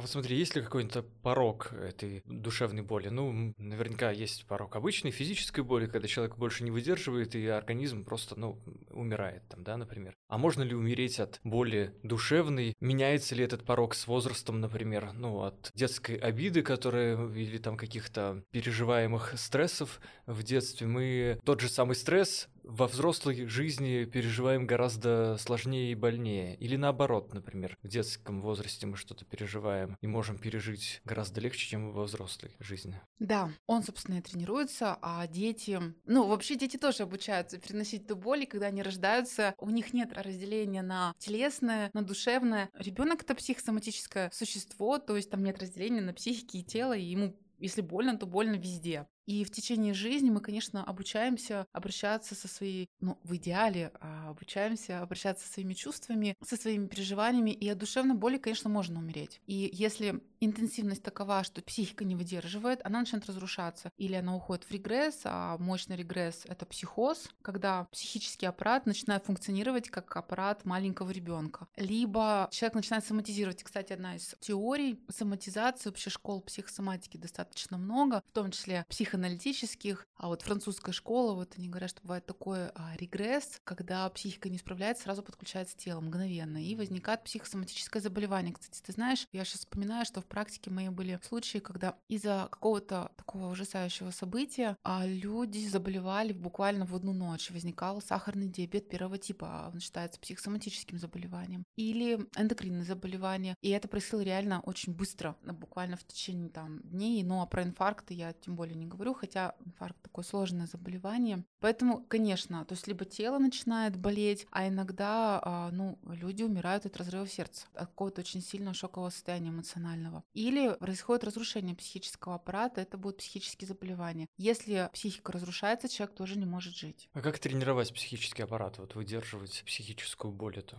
Вот 0.03 0.11
смотри, 0.11 0.37
есть 0.37 0.57
ли 0.57 0.63
какой-то 0.63 1.03
порог 1.23 1.73
этой 1.73 2.23
душевной 2.27 2.83
боли? 2.83 3.09
Ну, 3.09 3.55
наверняка 3.57 4.11
есть 4.11 4.45
порог 4.47 4.75
обычной 4.75 5.13
физической 5.13 5.63
боли, 5.63 5.87
когда 5.87 6.09
человек 6.09 6.37
больше 6.37 6.65
не 6.65 6.73
выдерживает, 6.73 7.35
и 7.37 7.47
организм 7.47 8.05
просто, 8.05 8.39
ну, 8.39 8.61
умирает 8.91 9.49
там, 9.49 9.63
да, 9.63 9.77
например. 9.77 10.17
А 10.29 10.39
можно 10.39 10.63
ли 10.63 10.75
умереть 10.75 11.21
от 11.21 11.41
боли 11.45 11.95
душевной? 12.03 12.75
Меняется 12.81 13.37
ли 13.37 13.45
этот 13.45 13.65
порог 13.65 13.95
с 13.95 14.09
возрастом, 14.09 14.61
например, 14.61 15.13
ну, 15.13 15.43
от 15.43 15.71
детской 15.75 16.17
обиды, 16.17 16.63
которая, 16.63 17.29
или 17.29 17.59
там 17.59 17.77
каких-то 17.77 18.43
переживаемых 18.51 19.39
стрессов 19.39 20.01
в 20.27 20.43
детстве? 20.43 20.89
Мы 20.89 21.39
тот 21.45 21.61
же 21.61 21.69
самый 21.69 21.95
стресс 21.95 22.49
во 22.65 22.87
взрослой 22.87 23.47
жизни 23.47 24.05
переживаем 24.05 24.67
гораздо 24.67 25.37
сложнее 25.39 25.93
и 25.93 25.97
больнее. 25.97 26.57
Или 26.57 26.77
наоборот, 26.77 27.33
например, 27.35 27.77
в 27.83 27.89
детском 27.89 28.41
возрасте 28.41 28.87
мы 28.87 28.97
что-то 28.97 29.25
переживаем 29.25 29.97
и 30.01 30.07
можем 30.07 30.39
пережить 30.39 31.01
гораздо 31.05 31.41
легче, 31.41 31.69
чем 31.69 31.93
во 31.93 32.05
взрослой 32.05 32.57
жизни. 32.61 33.01
Да, 33.19 33.51
он, 33.67 33.83
собственно, 33.83 34.19
и 34.19 34.21
тренируется, 34.21 34.99
а 35.03 35.27
дети... 35.27 35.81
Ну, 36.05 36.27
вообще 36.27 36.57
дети 36.57 36.77
тоже 36.77 37.05
обучаются 37.05 37.59
переносить 37.59 38.05
эту 38.05 38.17
боль, 38.17 38.43
и 38.43 38.47
когда 38.47 38.67
они 38.67 38.83
рождаются, 38.83 39.55
у 39.59 39.71
них 39.71 39.93
нет 39.93 40.13
разделения 40.13 40.83
на 40.83 41.15
телесное, 41.19 41.91
на 41.93 42.03
душевное. 42.03 42.71
Ребенок 42.75 43.23
это 43.23 43.35
психосоматическое 43.35 44.31
существо, 44.33 44.99
то 44.99 45.17
есть 45.17 45.31
там 45.31 45.43
нет 45.43 45.59
разделения 45.59 46.01
на 46.01 46.13
психике 46.13 46.59
и 46.59 46.65
тело, 46.65 46.97
и 46.97 47.03
ему 47.03 47.37
если 47.63 47.81
больно, 47.81 48.19
то 48.19 48.27
больно 48.27 48.57
везде. 48.57 49.07
И 49.27 49.45
в 49.45 49.51
течение 49.51 49.95
жизни 49.95 50.31
мы, 50.31 50.41
конечно, 50.41 50.85
обучаемся 50.85 51.67
обращаться 51.73 52.35
со 52.35 52.49
своей, 52.49 52.89
ну, 53.01 53.19
в 53.23 53.37
идеале, 53.37 53.93
а, 54.01 54.31
обучаемся 54.31 55.01
обращаться 55.01 55.47
со 55.47 55.53
своими 55.55 55.75
чувствами, 55.75 56.37
со 56.45 56.57
своими 56.57 56.87
переживаниями, 56.87 57.51
и 57.51 57.69
от 57.69 57.79
душевной 57.79 58.17
боли, 58.17 58.39
конечно, 58.39 58.69
можно 58.69 58.99
умереть. 58.99 59.41
И 59.47 59.71
если 59.73 60.23
интенсивность 60.45 61.03
такова, 61.03 61.45
что 61.45 61.63
психика 61.63 62.05
не 62.05 62.17
выдерживает, 62.17 62.81
она 62.85 63.01
начинает 63.01 63.27
разрушаться. 63.27 63.91
Или 63.97 64.15
она 64.15 64.35
уходит 64.35 64.65
в 64.65 64.71
регресс, 64.71 65.21
а 65.25 65.57
мощный 65.59 65.97
регресс— 65.97 66.43
это 66.49 66.67
психоз, 66.67 67.29
когда 67.43 67.85
психический 67.93 68.47
аппарат 68.47 68.87
начинает 68.87 69.25
функционировать 69.25 69.89
как 69.89 70.17
аппарат 70.17 70.65
маленького 70.65 71.11
ребенка. 71.11 71.69
Либо 71.77 72.49
человек 72.51 72.75
начинает 72.75 73.05
соматизировать. 73.05 73.63
Кстати, 73.63 73.93
одна 73.93 74.17
из 74.17 74.35
теорий 74.41 75.01
соматизации, 75.09 75.89
вообще 75.89 76.11
школ 76.11 76.43
психосоматики 76.43 77.17
достаточно 77.17 77.79
много, 77.79 78.23
в 78.29 78.33
том 78.33 78.51
числе 78.51 78.85
псих 78.89 79.13
психоаналитических, 79.13 80.07
а 80.17 80.29
вот 80.29 80.43
французская 80.43 80.93
школа, 80.93 81.35
вот 81.35 81.55
они 81.59 81.69
говорят, 81.69 81.91
что 81.91 82.01
бывает 82.03 82.25
такой 82.25 82.69
а, 82.69 82.95
регресс, 82.97 83.61
когда 83.65 84.09
психика 84.09 84.49
не 84.49 84.59
справляется, 84.59 85.05
сразу 85.05 85.23
подключается 85.23 85.77
тело 85.77 86.01
мгновенно, 86.01 86.65
и 86.65 86.75
возникает 86.75 87.25
психосоматическое 87.25 88.01
заболевание. 88.03 88.55
Кстати, 88.55 88.81
ты 88.81 88.93
знаешь, 88.93 89.27
я 89.33 89.45
сейчас 89.45 89.61
вспоминаю, 89.61 90.07
что 90.07 90.21
в 90.21 90.27
практике 90.33 90.71
моей 90.71 90.89
были 90.89 91.21
случаи, 91.23 91.59
когда 91.59 91.95
из-за 92.09 92.49
какого-то 92.51 93.13
такого 93.17 93.51
ужасающего 93.51 94.11
события 94.11 94.77
а, 94.83 95.07
люди 95.07 95.69
заболевали 95.69 96.33
буквально 96.33 96.87
в 96.87 96.95
одну 96.95 97.13
ночь. 97.13 97.51
Возникал 97.51 98.01
сахарный 98.01 98.49
диабет 98.49 98.89
первого 98.89 99.19
типа, 99.19 99.71
он 99.73 99.81
считается 99.81 100.19
психосоматическим 100.19 100.99
заболеванием. 100.99 101.65
Или 101.77 102.27
эндокринные 102.37 102.85
заболевания. 102.85 103.57
И 103.61 103.69
это 103.69 103.89
происходило 103.89 104.23
реально 104.23 104.61
очень 104.61 104.95
быстро, 104.95 105.37
буквально 105.45 105.97
в 105.97 106.05
течение 106.05 106.49
там 106.49 106.81
дней. 106.81 107.23
Ну 107.23 107.43
а 107.43 107.47
про 107.47 107.63
инфаркты 107.63 108.15
я 108.15 108.33
тем 108.33 108.57
более 108.57 108.75
не 108.75 108.87
говорю 108.87 109.03
говорю, 109.03 109.15
хотя 109.15 109.55
инфаркт 109.65 110.01
такое 110.03 110.25
сложное 110.25 110.67
заболевание. 110.67 111.45
Поэтому, 111.61 112.05
конечно, 112.09 112.65
то 112.65 112.75
есть 112.75 112.87
либо 112.87 113.05
тело 113.05 113.39
начинает 113.39 113.97
болеть, 113.97 114.47
а 114.51 114.69
иногда, 114.69 115.41
а, 115.43 115.71
ну, 115.73 115.99
люди 116.05 116.43
умирают 116.43 116.87
от 116.87 116.97
разрыва 116.97 117.27
сердца, 117.27 117.67
от 117.75 117.89
какого-то 117.89 118.21
очень 118.21 118.41
сильного 118.41 118.75
шокового 118.75 119.11
состояния 119.11 119.51
эмоционального. 119.51 120.22
Или 120.35 120.75
происходит 120.79 121.25
разрушение 121.25 121.75
психического 121.75 122.37
аппарата, 122.37 122.81
это 122.81 122.97
будут 122.97 123.19
психические 123.19 123.69
заболевания. 123.69 124.29
Если 124.37 124.91
психика 124.93 125.33
разрушается, 125.33 125.89
человек 125.89 126.15
тоже 126.15 126.39
не 126.39 126.47
может 126.47 126.75
жить. 126.75 127.09
А 127.13 127.21
как 127.21 127.39
тренировать 127.39 127.93
психический 127.93 128.43
аппарат, 128.43 128.79
вот 128.79 128.95
выдерживать 128.95 129.63
психическую 129.67 130.33
боль 130.33 130.59
эту? 130.59 130.77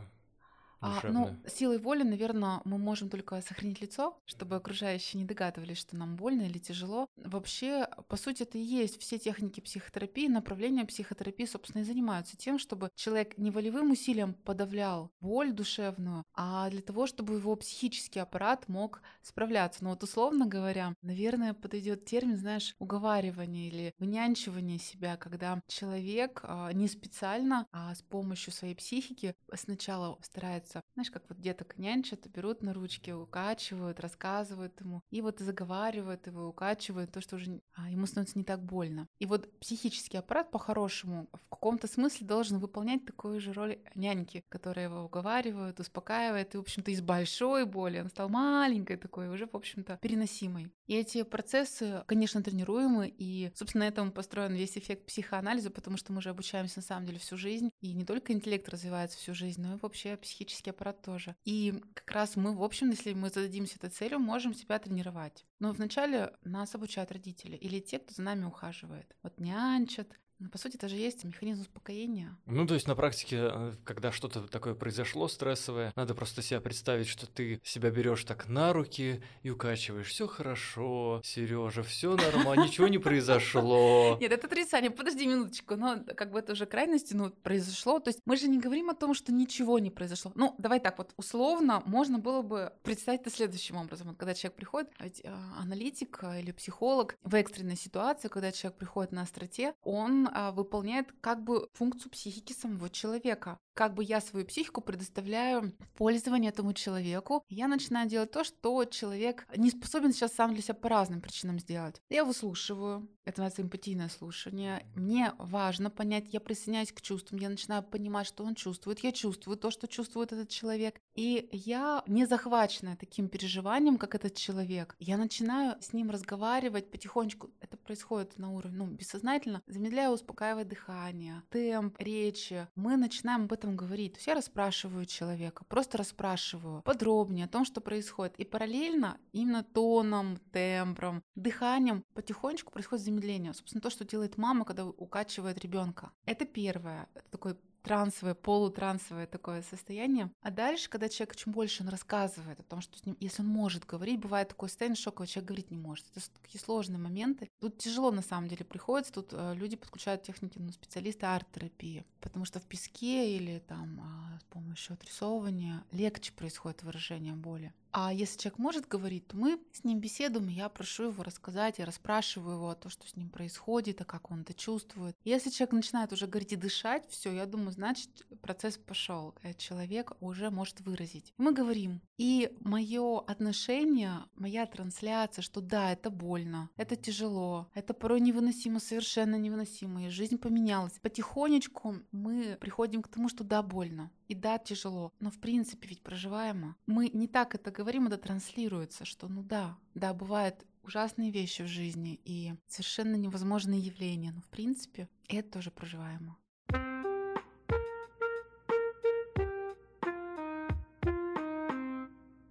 А, 0.86 1.02
ну, 1.08 1.38
силой 1.48 1.78
воли, 1.80 2.04
наверное, 2.04 2.62
мы 2.66 2.78
можем 2.78 3.10
только 3.10 3.40
сохранить 3.42 3.80
лицо, 3.80 4.20
чтобы 4.26 4.58
окружающие 4.58 5.22
не 5.22 5.26
догадывались, 5.26 5.78
что 5.78 5.96
нам 5.96 6.18
больно 6.18 6.42
или 6.42 6.58
тяжело. 6.60 7.08
Вообще, 7.16 7.88
по 8.10 8.18
сути, 8.18 8.44
это 8.44 8.58
и 8.58 8.62
есть 8.62 9.00
все 9.00 9.18
техники 9.18 9.62
психотерапии, 9.62 10.28
направления 10.28 10.84
психотерапии, 10.86 11.46
собственно, 11.46 11.84
и 11.84 11.86
занимаются 11.86 12.36
тем, 12.36 12.60
чтобы 12.60 12.90
человек 12.96 13.38
не 13.38 13.50
волевым 13.50 13.92
усилием 13.92 14.34
подавлял 14.34 15.10
боль 15.22 15.54
душевную, 15.54 16.24
а 16.34 16.70
для 16.70 16.82
того, 16.82 17.08
чтобы 17.08 17.36
его 17.36 17.56
психический 17.56 18.20
аппарат 18.20 18.68
мог 18.68 19.02
справляться. 19.22 19.84
Ну 19.84 19.92
вот 19.92 20.04
условно 20.04 20.46
говоря, 20.48 20.96
наверное, 21.02 21.54
подойдет 21.54 22.06
термин, 22.06 22.36
знаешь, 22.38 22.76
уговаривание 22.80 23.70
или 23.70 23.94
вынянчивание 24.00 24.80
себя, 24.80 25.16
когда 25.18 25.62
человек 25.68 26.42
а, 26.44 26.72
не 26.74 26.88
специально, 26.88 27.68
а 27.72 27.96
с 27.96 28.02
помощью 28.02 28.52
своей 28.54 28.76
психики 28.76 29.36
сначала 29.54 30.18
старается 30.22 30.73
учатся. 30.74 30.82
Знаешь, 30.94 31.12
как 31.12 31.24
вот 31.30 31.40
деток 31.40 31.78
нянчат, 31.78 32.28
берут 32.28 32.62
на 32.62 32.74
ручки, 32.74 33.12
укачивают, 33.12 34.00
рассказывают 34.00 34.80
ему, 34.82 35.02
и 35.10 35.22
вот 35.22 35.40
заговаривают 35.40 36.28
его, 36.28 36.48
укачивают 36.48 37.12
то, 37.12 37.22
что 37.22 37.36
уже 37.36 37.62
а, 37.76 37.90
ему 37.90 38.06
становится 38.06 38.38
не 38.38 38.44
так 38.44 38.64
больно. 38.64 39.08
И 39.20 39.26
вот 39.26 39.50
психический 39.60 40.18
аппарат 40.18 40.52
по-хорошему 40.52 41.28
в 41.34 41.50
каком-то 41.50 41.88
смысле 41.88 42.28
должен 42.28 42.60
выполнять 42.60 43.06
такую 43.06 43.40
же 43.40 43.54
роль 43.54 43.80
няньки, 43.96 44.44
которая 44.50 44.86
его 44.86 45.04
уговаривает, 45.04 45.80
успокаивает, 45.80 46.54
и, 46.54 46.58
в 46.58 46.62
общем-то, 46.62 46.92
из 46.92 47.02
большой 47.02 47.66
боли 47.66 48.00
он 48.00 48.10
стал 48.10 48.30
маленькой 48.30 48.98
такой, 48.98 49.30
уже, 49.30 49.48
в 49.48 49.56
общем-то, 49.56 49.98
переносимой. 50.02 50.72
И 50.88 50.96
эти 50.96 51.24
процессы, 51.24 52.04
конечно, 52.08 52.44
тренируемы, 52.44 53.08
и, 53.08 53.52
собственно, 53.56 53.86
на 53.86 53.88
этом 53.88 54.12
построен 54.12 54.54
весь 54.54 54.78
эффект 54.78 55.06
психоанализа, 55.06 55.70
потому 55.70 55.98
что 55.98 56.14
мы 56.14 56.22
же 56.22 56.30
обучаемся, 56.30 56.80
на 56.80 56.84
самом 56.84 57.06
деле, 57.06 57.20
всю 57.20 57.38
жизнь, 57.38 57.70
и 57.82 57.94
не 57.94 58.06
только 58.06 58.34
интеллект 58.34 58.68
развивается 58.70 59.18
всю 59.18 59.34
жизнь, 59.34 59.62
но 59.62 59.76
и 59.76 59.80
вообще 59.82 60.18
психический 60.18 60.63
психический 60.64 60.70
аппарат 60.70 61.02
тоже. 61.02 61.36
И 61.46 61.82
как 61.94 62.12
раз 62.12 62.36
мы, 62.36 62.56
в 62.56 62.64
общем, 62.64 62.90
если 62.92 63.14
мы 63.14 63.30
зададимся 63.30 63.76
этой 63.76 63.90
целью, 63.90 64.20
можем 64.20 64.54
себя 64.54 64.80
тренировать. 64.80 65.46
Но 65.60 65.72
вначале 65.72 66.32
нас 66.44 66.76
обучают 66.76 67.12
родители 67.12 67.56
или 67.56 67.80
те, 67.80 68.00
кто 68.00 68.14
за 68.14 68.22
нами 68.22 68.46
ухаживает. 68.46 69.16
Вот 69.24 69.40
нянчат, 69.40 70.08
ну, 70.44 70.50
по 70.50 70.58
сути, 70.58 70.76
это 70.76 70.90
же 70.90 70.98
есть 70.98 71.24
механизм 71.24 71.62
успокоения. 71.62 72.38
Ну, 72.48 72.68
то 72.68 72.74
есть 72.74 72.86
на 72.86 72.96
практике, 72.96 73.38
э, 73.50 73.74
когда 73.86 74.12
что-то 74.12 74.42
такое 74.50 74.76
произошло 74.76 75.30
стрессовое, 75.30 75.94
надо 75.96 76.14
просто 76.14 76.42
себя 76.42 76.60
представить, 76.60 77.08
что 77.08 77.28
ты 77.28 77.62
себя 77.64 77.92
берешь 77.92 78.26
так 78.26 78.50
на 78.50 78.74
руки 78.74 79.24
и 79.42 79.50
укачиваешь. 79.50 80.08
Все 80.08 80.28
хорошо, 80.28 81.22
Сережа, 81.24 81.82
все 81.82 82.18
нормально, 82.18 82.66
ничего 82.66 82.90
не 82.90 82.98
произошло. 82.98 84.18
Нет, 84.22 84.34
это 84.34 84.48
отрицание. 84.48 84.92
Подожди 84.92 85.26
минуточку, 85.26 85.78
но 85.78 86.04
как 86.04 86.32
бы 86.32 86.40
это 86.40 86.52
уже 86.52 86.66
крайности, 86.66 87.14
ну, 87.14 87.30
произошло. 87.30 88.00
То 88.00 88.10
есть 88.10 88.20
мы 88.26 88.36
же 88.36 88.50
не 88.50 88.60
говорим 88.60 88.90
о 88.90 88.96
том, 88.96 89.14
что 89.14 89.32
ничего 89.32 89.80
не 89.80 89.92
произошло. 89.92 90.34
Ну, 90.36 90.56
давай 90.58 90.82
так 90.82 90.98
вот, 90.98 91.14
условно, 91.16 91.82
можно 91.86 92.20
было 92.20 92.42
бы 92.42 92.74
представить 92.84 93.22
это 93.22 93.30
следующим 93.30 93.78
образом. 93.78 94.10
Вот, 94.10 94.18
когда 94.18 94.34
человек 94.34 94.58
приходит, 94.58 94.90
а 94.98 95.06
ведь 95.06 95.22
э, 95.24 95.34
аналитик 95.58 96.22
или 96.38 96.52
психолог 96.52 97.16
в 97.24 97.34
экстренной 97.34 97.78
ситуации, 97.78 98.28
когда 98.28 98.52
человек 98.52 98.78
приходит 98.78 99.14
на 99.14 99.22
остроте, 99.22 99.74
он 99.84 100.28
а, 100.33 100.33
выполняет 100.54 101.14
как 101.22 101.44
бы 101.44 101.70
функцию 101.74 102.12
психики 102.12 102.54
самого 102.54 102.90
человека 102.90 103.60
как 103.74 103.94
бы 103.94 104.04
я 104.04 104.22
свою 104.22 104.46
психику 104.46 104.82
предоставляю 104.82 105.74
в 105.80 105.90
пользование 105.98 106.50
этому 106.50 106.74
человеку. 106.74 107.44
Я 107.50 107.68
начинаю 107.68 108.08
делать 108.08 108.32
то, 108.32 108.44
что 108.44 108.86
человек 108.86 109.48
не 109.56 109.70
способен 109.70 110.14
сейчас 110.14 110.34
сам 110.34 110.54
для 110.54 110.62
себя 110.62 110.76
по 110.76 110.90
разным 110.90 111.22
причинам 111.22 111.60
сделать. 111.60 112.02
Я 112.10 112.26
выслушиваю, 112.26 113.08
это 113.26 113.42
называется 113.42 113.62
эмпатийное 113.62 114.10
слушание. 114.10 114.86
Мне 114.96 115.34
важно 115.38 115.90
понять, 115.90 116.34
я 116.34 116.40
присоединяюсь 116.40 116.92
к 116.92 117.02
чувствам, 117.02 117.40
я 117.40 117.50
начинаю 117.50 117.84
понимать, 117.84 118.28
что 118.28 118.44
он 118.44 118.56
чувствует, 118.56 119.00
я 119.00 119.12
чувствую 119.12 119.58
то, 119.58 119.72
что 119.72 119.88
чувствует 119.88 120.34
этот 120.34 120.50
человек. 120.50 121.00
И 121.16 121.48
я 121.52 122.04
не 122.08 122.26
захвачена 122.26 122.98
таким 122.98 123.30
переживанием, 123.30 123.98
как 123.98 124.16
этот 124.16 124.36
человек. 124.36 124.96
Я 125.00 125.18
начинаю 125.18 125.82
с 125.82 125.94
ним 125.94 126.10
разговаривать 126.10 126.92
потихонечку. 126.92 127.52
Это 127.62 127.78
происходит 127.78 128.38
на 128.38 128.52
уровне, 128.52 128.78
ну, 128.78 128.88
бессознательно. 128.88 129.62
Замедляю, 129.68 130.12
успокаивая 130.12 130.66
дыхание, 130.66 131.44
темп, 131.50 131.96
речи. 132.00 132.68
Мы 132.76 132.98
начинаем 132.98 133.44
об 133.44 133.54
этом 133.54 133.63
этом 133.64 133.76
говорить. 133.76 134.14
То 134.14 134.18
есть 134.18 134.28
я 134.28 134.36
расспрашиваю 134.36 135.06
человека, 135.06 135.64
просто 135.66 135.98
расспрашиваю 135.98 136.82
подробнее 136.84 137.46
о 137.46 137.48
том, 137.48 137.66
что 137.66 137.82
происходит. 137.82 138.36
И 138.38 138.46
параллельно 138.46 139.18
именно 139.32 139.64
тоном, 139.64 140.38
тембром, 140.52 141.24
дыханием 141.36 142.04
потихонечку 142.14 142.72
происходит 142.72 143.06
замедление. 143.06 143.54
Собственно, 143.54 143.82
то, 143.82 143.90
что 143.90 144.06
делает 144.06 144.38
мама, 144.38 144.66
когда 144.66 144.86
укачивает 144.86 145.60
ребенка. 145.60 146.12
Это 146.26 146.46
первое. 146.46 147.08
Это 147.16 147.30
такой 147.30 147.56
трансовое, 147.84 148.34
полутрансовое 148.34 149.28
такое 149.28 149.62
состояние. 149.62 150.32
А 150.42 150.52
дальше, 150.52 150.90
когда 150.90 151.10
человек 151.10 151.36
чем 151.36 151.54
больше 151.54 151.84
он 151.84 151.90
рассказывает 151.90 152.60
о 152.60 152.64
том, 152.64 152.82
что 152.82 152.98
с 152.98 153.06
ним, 153.06 153.18
если 153.20 153.42
он 153.42 153.50
может 153.50 153.86
говорить, 153.86 154.20
бывает 154.20 154.50
такое 154.50 154.70
состояние 154.70 154.96
шоковое, 154.96 155.28
человек 155.28 155.48
говорить 155.48 155.72
не 155.72 155.78
может. 155.78 156.06
Это 156.16 156.26
такие 156.42 156.62
сложные 156.62 157.00
моменты. 157.00 157.50
Тут 157.60 157.78
тяжело 157.78 158.12
на 158.12 158.22
самом 158.22 158.48
деле 158.48 158.66
приходится, 158.66 159.14
тут 159.14 159.30
э, 159.34 159.54
люди 159.56 159.76
подключают 159.76 160.24
техники, 160.24 160.58
ну, 160.58 160.72
специалисты 160.72 161.26
арт-терапии, 161.26 162.06
потому 162.22 162.46
что 162.46 162.60
в 162.60 162.64
песке 162.64 163.36
или 163.36 163.60
там 163.60 164.00
э, 164.00 164.40
с 164.40 164.44
помощью 164.46 164.94
отрисовывания 164.94 165.84
легче 165.92 166.32
происходит 166.32 166.84
выражение 166.84 167.34
боли. 167.34 167.74
А 167.96 168.12
если 168.12 168.40
человек 168.40 168.58
может 168.58 168.88
говорить, 168.88 169.28
то 169.28 169.38
мы 169.38 169.60
с 169.72 169.84
ним 169.84 170.00
беседуем, 170.00 170.48
я 170.48 170.68
прошу 170.68 171.10
его 171.10 171.22
рассказать, 171.22 171.78
я 171.78 171.86
расспрашиваю 171.86 172.56
его 172.56 172.70
о 172.72 172.76
том, 172.76 172.90
что 172.90 173.08
с 173.08 173.16
ним 173.16 173.30
происходит, 173.30 174.02
а 174.02 174.06
как 174.06 174.32
он 174.32 174.42
это 174.42 174.56
чувствует. 174.56 175.16
Если 175.24 175.52
человек 175.52 175.74
начинает 175.74 176.12
уже 176.12 176.26
говорить 176.26 176.54
и 176.54 176.56
дышать, 176.56 177.08
все, 177.08 177.32
я 177.32 177.46
думаю, 177.46 177.72
значит, 177.72 178.10
процесс 178.42 178.78
пошел. 178.78 179.36
Человек 179.60 180.14
уже 180.22 180.50
может 180.50 180.82
выразить. 180.82 181.36
Мы 181.38 181.54
говорим. 181.54 182.02
И 182.18 182.52
мое 182.62 183.20
отношение, 183.20 184.26
моя 184.36 184.66
трансляция, 184.66 185.44
что 185.44 185.62
да, 185.62 185.92
это 185.92 186.10
больно, 186.10 186.72
это 186.78 186.96
тяжело, 186.96 187.70
это 187.76 187.94
порой 187.94 188.22
невыносимо, 188.22 188.80
совершенно 188.80 189.36
невыносимо, 189.36 190.08
и 190.08 190.10
жизнь 190.10 190.40
поменялась. 190.40 190.94
Потихонечку 191.00 191.98
мы 192.12 192.58
приходим 192.60 193.04
к 193.04 193.08
тому, 193.08 193.30
что 193.30 193.44
да, 193.44 193.62
больно. 193.62 194.10
И 194.34 194.36
да, 194.36 194.58
тяжело, 194.58 195.14
но 195.20 195.30
в 195.30 195.38
принципе 195.40 195.90
ведь 195.90 196.02
проживаемо. 196.02 196.76
Мы 196.88 197.12
не 197.14 197.28
так 197.28 197.54
это 197.54 197.70
говорим, 197.70 198.08
это 198.08 198.18
транслируется, 198.18 199.06
что 199.06 199.28
ну 199.28 199.44
да, 199.44 199.78
да, 199.94 200.12
бывают 200.12 200.66
ужасные 200.82 201.30
вещи 201.30 201.62
в 201.62 201.68
жизни 201.68 202.20
и 202.26 202.56
совершенно 202.66 203.16
невозможные 203.16 203.80
явления, 203.80 204.32
но 204.32 204.42
в 204.42 204.50
принципе 204.50 205.08
это 205.28 205.52
тоже 205.52 205.70
проживаемо. 205.70 206.36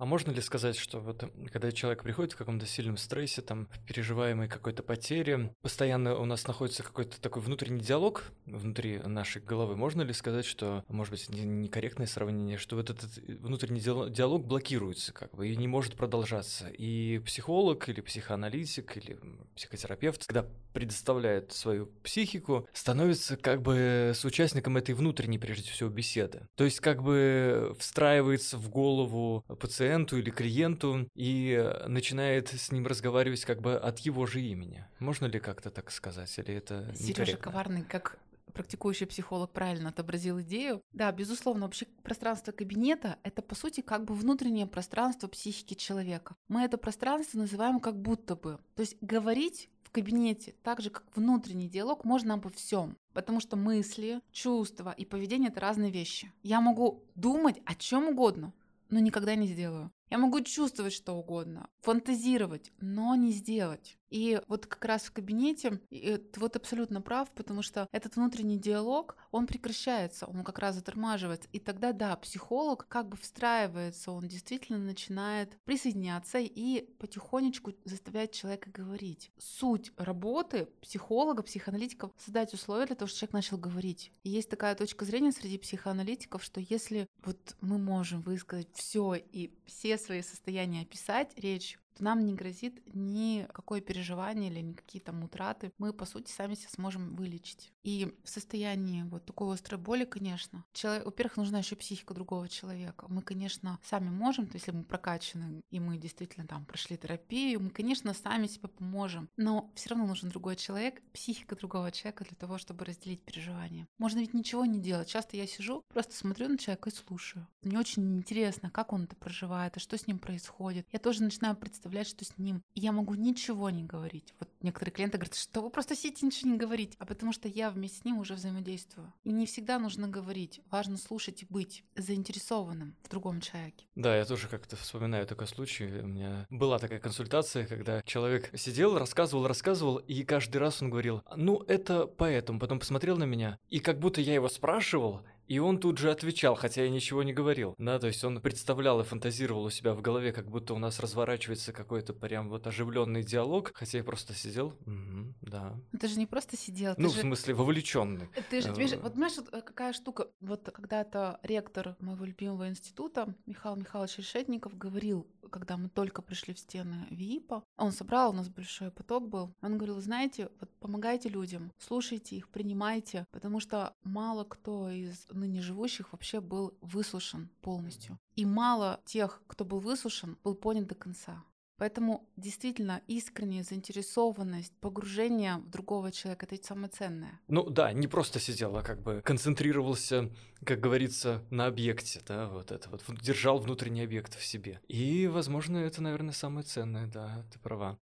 А 0.02 0.04
можно 0.04 0.32
ли 0.32 0.40
сказать, 0.40 0.76
что 0.76 0.98
вот 0.98 1.22
когда 1.52 1.70
человек 1.70 2.02
приходит 2.02 2.32
в 2.32 2.36
каком-то 2.36 2.66
сильном 2.66 2.96
стрессе, 2.96 3.40
там, 3.40 3.68
в 3.70 3.86
переживаемой 3.86 4.48
какой-то 4.48 4.82
потере, 4.82 5.54
постоянно 5.62 6.16
у 6.16 6.24
нас 6.24 6.44
находится 6.48 6.82
какой-то 6.82 7.20
такой 7.20 7.40
внутренний 7.40 7.78
диалог 7.78 8.24
внутри 8.44 8.98
нашей 8.98 9.40
головы, 9.40 9.76
можно 9.76 10.02
ли 10.02 10.12
сказать, 10.12 10.44
что, 10.44 10.82
может 10.88 11.12
быть, 11.12 11.28
некорректное 11.28 12.08
сравнение, 12.08 12.58
что 12.58 12.74
вот 12.74 12.90
этот 12.90 13.16
внутренний 13.28 13.78
диалог 13.78 14.44
блокируется 14.44 15.12
как 15.12 15.32
бы 15.36 15.48
и 15.48 15.56
не 15.56 15.68
может 15.68 15.94
продолжаться? 15.94 16.66
И 16.66 17.20
психолог 17.24 17.88
или 17.88 18.00
психоаналитик 18.00 18.96
или 18.96 19.20
психотерапевт, 19.54 20.26
когда 20.26 20.48
предоставляет 20.72 21.52
свою 21.52 21.86
психику, 22.02 22.66
становится 22.72 23.36
как 23.36 23.62
бы 23.62 24.10
с 24.16 24.24
участником 24.24 24.76
этой 24.76 24.96
внутренней, 24.96 25.38
прежде 25.38 25.70
всего, 25.70 25.90
беседы. 25.90 26.48
То 26.56 26.64
есть 26.64 26.80
как 26.80 27.04
бы 27.04 27.76
встраивается 27.78 28.58
в 28.58 28.68
голову 28.68 29.44
пациента 29.60 29.91
пациенту 29.92 30.18
или 30.18 30.30
клиенту 30.30 31.08
и 31.14 31.70
начинает 31.86 32.48
с 32.48 32.72
ним 32.72 32.86
разговаривать 32.86 33.44
как 33.44 33.60
бы 33.60 33.74
от 33.74 33.98
его 34.00 34.26
же 34.26 34.40
имени. 34.40 34.84
Можно 34.98 35.26
ли 35.26 35.38
как-то 35.38 35.70
так 35.70 35.90
сказать? 35.90 36.38
Или 36.38 36.54
это 36.54 36.94
Сережа 36.94 37.36
Коварный, 37.36 37.82
как 37.82 38.18
практикующий 38.54 39.06
психолог 39.06 39.50
правильно 39.50 39.90
отобразил 39.90 40.40
идею. 40.40 40.82
Да, 40.92 41.10
безусловно, 41.12 41.66
вообще 41.66 41.86
пространство 42.02 42.52
кабинета— 42.52 43.18
это, 43.22 43.42
по 43.42 43.54
сути, 43.54 43.80
как 43.80 44.04
бы 44.04 44.14
внутреннее 44.14 44.66
пространство 44.66 45.28
психики 45.28 45.74
человека. 45.74 46.34
Мы 46.48 46.62
это 46.62 46.78
пространство 46.78 47.38
называем 47.38 47.80
как 47.80 48.00
будто 48.00 48.36
бы. 48.36 48.58
То 48.74 48.80
есть 48.80 48.96
говорить 49.00 49.68
в 49.82 49.90
кабинете, 49.90 50.54
так 50.62 50.80
же 50.80 50.90
как 50.90 51.04
внутренний 51.14 51.68
диалог, 51.68 52.04
можно 52.04 52.34
обо 52.34 52.50
всем. 52.50 52.96
Потому 53.12 53.40
что 53.40 53.56
мысли, 53.56 54.20
чувства 54.32 54.94
и 54.96 55.04
поведение— 55.04 55.48
это 55.50 55.60
разные 55.60 55.90
вещи. 55.90 56.32
Я 56.42 56.60
могу 56.60 57.04
думать 57.14 57.56
о 57.66 57.74
чем 57.74 58.08
угодно, 58.08 58.52
но 58.92 59.00
никогда 59.00 59.34
не 59.34 59.48
сделаю. 59.48 59.90
Я 60.12 60.18
могу 60.18 60.42
чувствовать 60.42 60.92
что 60.92 61.14
угодно, 61.14 61.70
фантазировать, 61.80 62.70
но 62.80 63.14
не 63.14 63.32
сделать. 63.32 63.96
И 64.10 64.38
вот 64.46 64.66
как 64.66 64.84
раз 64.84 65.04
в 65.04 65.12
кабинете 65.12 65.80
ты 65.88 66.38
вот 66.38 66.54
абсолютно 66.54 67.00
прав, 67.00 67.30
потому 67.30 67.62
что 67.62 67.88
этот 67.92 68.16
внутренний 68.16 68.58
диалог, 68.58 69.16
он 69.30 69.46
прекращается, 69.46 70.26
он 70.26 70.44
как 70.44 70.58
раз 70.58 70.74
затормаживается. 70.74 71.48
И 71.52 71.58
тогда, 71.58 71.92
да, 71.92 72.14
психолог 72.16 72.86
как 72.88 73.08
бы 73.08 73.16
встраивается, 73.16 74.12
он 74.12 74.28
действительно 74.28 74.78
начинает 74.78 75.56
присоединяться 75.64 76.40
и 76.40 76.82
потихонечку 76.98 77.72
заставлять 77.86 78.32
человека 78.32 78.68
говорить. 78.70 79.32
Суть 79.38 79.92
работы 79.96 80.68
психолога, 80.82 81.42
психоаналитиков— 81.42 82.12
создать 82.18 82.52
условия 82.52 82.84
для 82.84 82.96
того, 82.96 83.08
чтобы 83.08 83.20
человек 83.20 83.32
начал 83.32 83.56
говорить. 83.56 84.12
И 84.24 84.28
есть 84.28 84.50
такая 84.50 84.74
точка 84.74 85.06
зрения 85.06 85.32
среди 85.32 85.56
психоаналитиков, 85.56 86.44
что 86.44 86.60
если 86.60 87.08
вот 87.24 87.56
мы 87.62 87.78
можем 87.78 88.20
высказать 88.20 88.68
все 88.74 89.14
и 89.14 89.54
все 89.64 89.96
свои 90.02 90.22
состояния 90.22 90.82
описать 90.82 91.32
речь, 91.36 91.78
нам 92.00 92.24
не 92.24 92.34
грозит 92.34 92.82
никакое 92.94 93.80
переживание 93.80 94.50
или 94.50 94.60
никакие 94.60 95.02
там 95.02 95.22
утраты. 95.24 95.72
Мы, 95.78 95.92
по 95.92 96.06
сути, 96.06 96.30
сами 96.30 96.54
себя 96.54 96.70
сможем 96.70 97.14
вылечить. 97.16 97.72
И 97.82 98.16
в 98.24 98.28
состоянии 98.28 99.02
вот 99.02 99.26
такой 99.26 99.54
острой 99.54 99.78
боли, 99.78 100.04
конечно, 100.04 100.64
человек, 100.72 101.04
во-первых, 101.04 101.36
нужна 101.36 101.58
еще 101.58 101.76
психика 101.76 102.14
другого 102.14 102.48
человека. 102.48 103.06
Мы, 103.08 103.22
конечно, 103.22 103.78
сами 103.82 104.08
можем, 104.08 104.46
то 104.46 104.54
есть 104.54 104.62
если 104.62 104.78
мы 104.78 104.84
прокачаны, 104.84 105.62
и 105.70 105.80
мы 105.80 105.98
действительно 105.98 106.46
там 106.46 106.64
прошли 106.64 106.96
терапию, 106.96 107.60
мы, 107.60 107.70
конечно, 107.70 108.14
сами 108.14 108.46
себе 108.46 108.68
поможем. 108.68 109.28
Но 109.36 109.70
все 109.74 109.90
равно 109.90 110.06
нужен 110.06 110.30
другой 110.30 110.56
человек, 110.56 111.02
психика 111.12 111.56
другого 111.56 111.90
человека 111.90 112.24
для 112.24 112.36
того, 112.36 112.58
чтобы 112.58 112.84
разделить 112.84 113.22
переживания. 113.22 113.88
Можно 113.98 114.20
ведь 114.20 114.34
ничего 114.34 114.64
не 114.64 114.78
делать. 114.78 115.08
Часто 115.08 115.36
я 115.36 115.46
сижу, 115.46 115.82
просто 115.88 116.14
смотрю 116.14 116.48
на 116.48 116.58
человека 116.58 116.90
и 116.90 116.92
слушаю. 116.92 117.46
Мне 117.62 117.78
очень 117.78 118.16
интересно, 118.16 118.70
как 118.70 118.92
он 118.92 119.04
это 119.04 119.16
проживает, 119.16 119.76
и 119.76 119.80
что 119.80 119.98
с 119.98 120.06
ним 120.06 120.18
происходит. 120.18 120.86
Я 120.92 120.98
тоже 120.98 121.22
начинаю 121.22 121.56
представлять, 121.56 121.81
что 122.04 122.24
с 122.24 122.38
ним. 122.38 122.62
И 122.74 122.80
я 122.80 122.92
могу 122.92 123.14
ничего 123.14 123.70
не 123.70 123.84
говорить. 123.84 124.34
Вот 124.40 124.48
некоторые 124.60 124.92
клиенты 124.92 125.18
говорят, 125.18 125.34
что 125.34 125.60
вы 125.60 125.70
просто 125.70 125.94
сидите 125.94 126.26
ничего 126.26 126.50
не 126.50 126.58
говорить. 126.58 126.94
А 126.98 127.06
потому 127.06 127.32
что 127.32 127.48
я 127.48 127.70
вместе 127.70 127.98
с 127.98 128.04
ним 128.04 128.18
уже 128.18 128.34
взаимодействую. 128.34 129.12
И 129.24 129.32
не 129.32 129.46
всегда 129.46 129.78
нужно 129.78 130.08
говорить. 130.08 130.60
Важно 130.70 130.96
слушать 130.96 131.42
и 131.42 131.46
быть 131.48 131.84
заинтересованным 131.96 132.96
в 133.02 133.08
другом 133.08 133.40
человеке. 133.40 133.86
Да, 133.94 134.16
я 134.16 134.24
тоже 134.24 134.48
как-то 134.48 134.76
вспоминаю 134.76 135.26
такой 135.26 135.46
случай. 135.46 135.86
У 135.86 136.06
меня 136.06 136.46
была 136.50 136.78
такая 136.78 136.98
консультация, 136.98 137.66
когда 137.66 138.02
человек 138.02 138.50
сидел, 138.58 138.98
рассказывал, 138.98 139.46
рассказывал, 139.46 139.96
и 139.96 140.22
каждый 140.24 140.58
раз 140.58 140.82
он 140.82 140.90
говорил, 140.90 141.22
ну 141.36 141.62
это 141.68 142.06
поэтому. 142.06 142.58
Потом 142.58 142.78
посмотрел 142.78 143.16
на 143.16 143.24
меня, 143.24 143.58
и 143.68 143.80
как 143.80 143.98
будто 143.98 144.20
я 144.20 144.34
его 144.34 144.48
спрашивал, 144.48 145.22
и 145.48 145.58
он 145.58 145.78
тут 145.78 145.98
же 145.98 146.10
отвечал, 146.10 146.54
хотя 146.54 146.82
я 146.84 146.90
ничего 146.90 147.22
не 147.22 147.32
говорил. 147.32 147.74
Да, 147.78 147.98
то 147.98 148.06
есть 148.06 148.22
он 148.24 148.40
представлял 148.40 149.00
и 149.00 149.04
фантазировал 149.04 149.64
у 149.64 149.70
себя 149.70 149.94
в 149.94 150.00
голове, 150.00 150.32
как 150.32 150.48
будто 150.48 150.74
у 150.74 150.78
нас 150.78 151.00
разворачивается 151.00 151.72
какой-то 151.72 152.12
прям 152.12 152.48
вот 152.48 152.66
оживленный 152.66 153.22
диалог, 153.22 153.72
хотя 153.74 153.98
я 153.98 154.04
просто 154.04 154.34
сидел. 154.34 154.68
Угу, 154.86 155.34
да. 155.42 155.78
Но 155.92 155.98
ты 155.98 156.08
же 156.08 156.18
не 156.18 156.26
просто 156.26 156.56
сидел. 156.56 156.94
Ну, 156.96 157.08
же... 157.08 157.18
в 157.18 157.20
смысле, 157.20 157.54
вовлеченный. 157.54 158.28
Ты 158.50 158.62
же, 158.62 158.72
ты 158.72 158.86
же, 158.86 158.96
вот 158.96 159.12
понимаешь, 159.12 159.36
вот 159.36 159.48
э, 159.52 159.62
какая 159.62 159.92
штука. 159.92 160.28
Вот 160.40 160.68
когда-то 160.72 161.38
ректор 161.42 161.96
моего 162.00 162.24
любимого 162.24 162.68
института 162.68 163.34
Михаил 163.46 163.76
Михайлович 163.76 164.18
Решетников 164.18 164.76
говорил, 164.76 165.26
когда 165.52 165.76
мы 165.76 165.88
только 165.88 166.22
пришли 166.22 166.54
в 166.54 166.58
стены 166.58 167.06
ВИИПа, 167.10 167.62
он 167.76 167.92
собрал, 167.92 168.30
у 168.30 168.32
нас 168.32 168.48
большой 168.48 168.90
поток 168.90 169.28
был, 169.28 169.54
он 169.60 169.76
говорил, 169.76 170.00
знаете, 170.00 170.48
вот 170.58 170.70
помогайте 170.80 171.28
людям, 171.28 171.70
слушайте 171.78 172.36
их, 172.36 172.48
принимайте, 172.48 173.26
потому 173.30 173.60
что 173.60 173.94
мало 174.02 174.44
кто 174.44 174.90
из 174.90 175.26
ныне 175.30 175.62
живущих 175.62 176.12
вообще 176.12 176.40
был 176.40 176.74
выслушан 176.80 177.50
полностью. 177.60 178.18
И 178.34 178.44
мало 178.46 179.00
тех, 179.04 179.42
кто 179.46 179.64
был 179.64 179.78
выслушан, 179.78 180.38
был 180.42 180.54
понят 180.54 180.86
до 180.86 180.94
конца. 180.94 181.44
Поэтому 181.82 182.30
действительно 182.36 183.02
искренняя 183.08 183.64
заинтересованность, 183.64 184.72
погружение 184.80 185.56
в 185.56 185.68
другого 185.68 186.12
человека— 186.12 186.46
это 186.48 186.64
самое 186.64 186.88
ценное. 186.88 187.40
Ну 187.48 187.68
да, 187.68 187.92
не 187.92 188.06
просто 188.06 188.38
сидел, 188.38 188.76
а 188.76 188.84
как 188.84 189.02
бы 189.02 189.20
концентрировался, 189.24 190.30
как 190.64 190.78
говорится, 190.78 191.42
на 191.50 191.66
объекте, 191.66 192.20
да, 192.24 192.46
вот 192.46 192.70
это 192.70 192.88
вот, 192.88 193.02
держал 193.20 193.58
внутренний 193.58 194.04
объект 194.04 194.38
в 194.38 194.44
себе. 194.44 194.80
И, 194.86 195.26
возможно, 195.26 195.78
это, 195.78 196.00
наверное, 196.00 196.32
самое 196.32 196.64
ценное, 196.64 197.08
да, 197.08 197.44
ты 197.52 197.58
права. 197.58 197.98